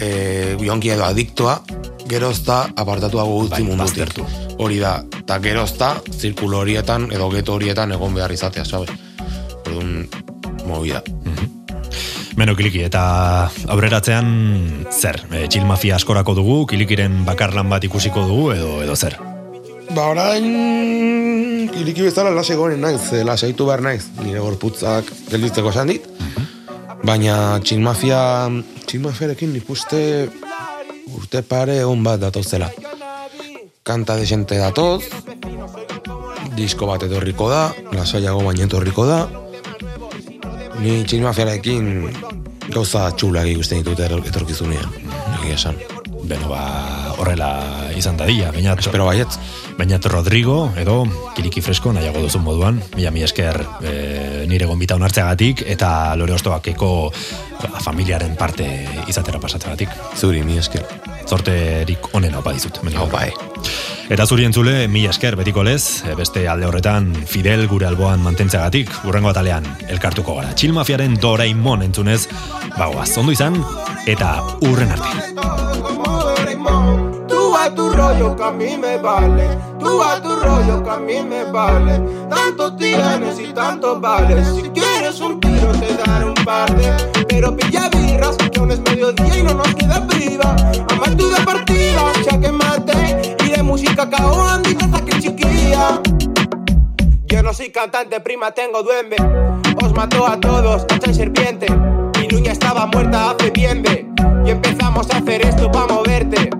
[0.00, 1.60] e, bionki edo adiktoa,
[2.08, 4.22] gerozta apartatuago utzi Bai, mundutik.
[4.62, 8.92] Hori da, eta gerozta, zirkulo horietan, edo geto horietan egon behar izatea, sabes?
[9.66, 10.06] Orduan,
[10.64, 11.02] movida.
[12.32, 13.02] Beno, kiliki, eta
[13.72, 14.28] aurreratzean
[14.88, 15.18] zer?
[15.28, 19.18] E, txil mafia askorako dugu, kilikiren bakarlan bat ikusiko dugu, edo edo zer?
[19.92, 20.46] Ba, orain,
[21.82, 26.08] iriki bezala lase goren naiz, lasaitu behar naiz, nire gorputzak gelditzeko esan dit.
[27.04, 28.22] Baina txilmafia,
[28.86, 30.02] txilmafiarekin nik uste
[31.12, 32.70] urte pare on bat datozela.
[33.84, 35.02] Kanta desente datoz,
[36.56, 39.20] disko bat etorriko da, lasaiago baina etorriko da.
[40.80, 41.88] Ni txilmafiarekin
[42.72, 44.00] gauza txulak ikusten ditut
[44.30, 44.94] etorkizunean,
[45.40, 45.91] egia esan.
[46.32, 47.50] Beno, ba, horrela
[47.92, 49.36] izan dadila, bainat, Espero baietz.
[49.76, 51.02] bainat Rodrigo, edo
[51.36, 53.92] kiliki fresko nahiago duzun moduan, mila mi esker e,
[54.48, 58.66] nire gonbita onartzeagatik, eta lore ostoakeko ba, familiaren parte
[59.12, 59.92] izatera pasatzeagatik.
[60.16, 60.86] Zuri, mi esker.
[61.28, 62.80] Zorterik onena opa dizut.
[62.80, 63.28] hemendik Hau bai.
[64.12, 69.04] Eta zuri entzule, mila esker betiko lez, e, beste alde horretan Fidel gure alboan mantentzeagatik,
[69.04, 70.56] urrengo atalean elkartuko gara.
[70.56, 72.24] Txil mafiaren Doraemon entzunez,
[72.78, 73.60] bagoaz, ondo izan,
[74.06, 74.38] eta
[74.68, 75.71] urren arte.
[77.62, 79.48] A tu rollo que a mí me vale.
[79.78, 82.00] Tú a tu rollo que a mí me vale.
[82.28, 84.48] Tanto tienes y tanto vales.
[84.48, 86.90] Si quieres un tiro te daré un par de.
[87.28, 90.56] Pero pilla birras, que aún es mediodía y no nos queda priva.
[90.90, 93.36] Ama tú de partida, ya que mate.
[93.44, 96.02] Y de música cao andita hasta que chiquilla.
[97.26, 99.14] Yo no soy cantante, prima, tengo duende.
[99.80, 101.66] Os mató a todos, hecha serpiente.
[102.18, 104.12] Mi niña estaba muerta hace bien de.
[104.44, 106.50] Y empezamos a hacer esto para moverte.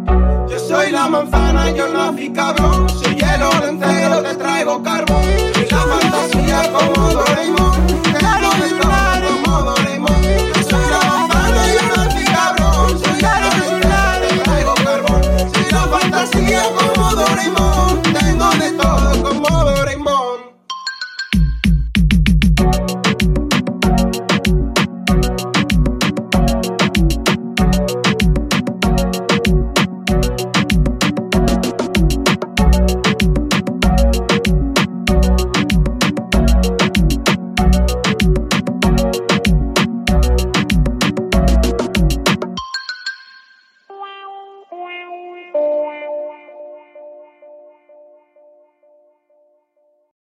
[0.49, 2.89] Yo soy la manzana, yo nací cabrón.
[2.89, 5.25] Soy el oro entero, te traigo carbón.
[5.55, 8.12] Soy la fantasía como Doraemon.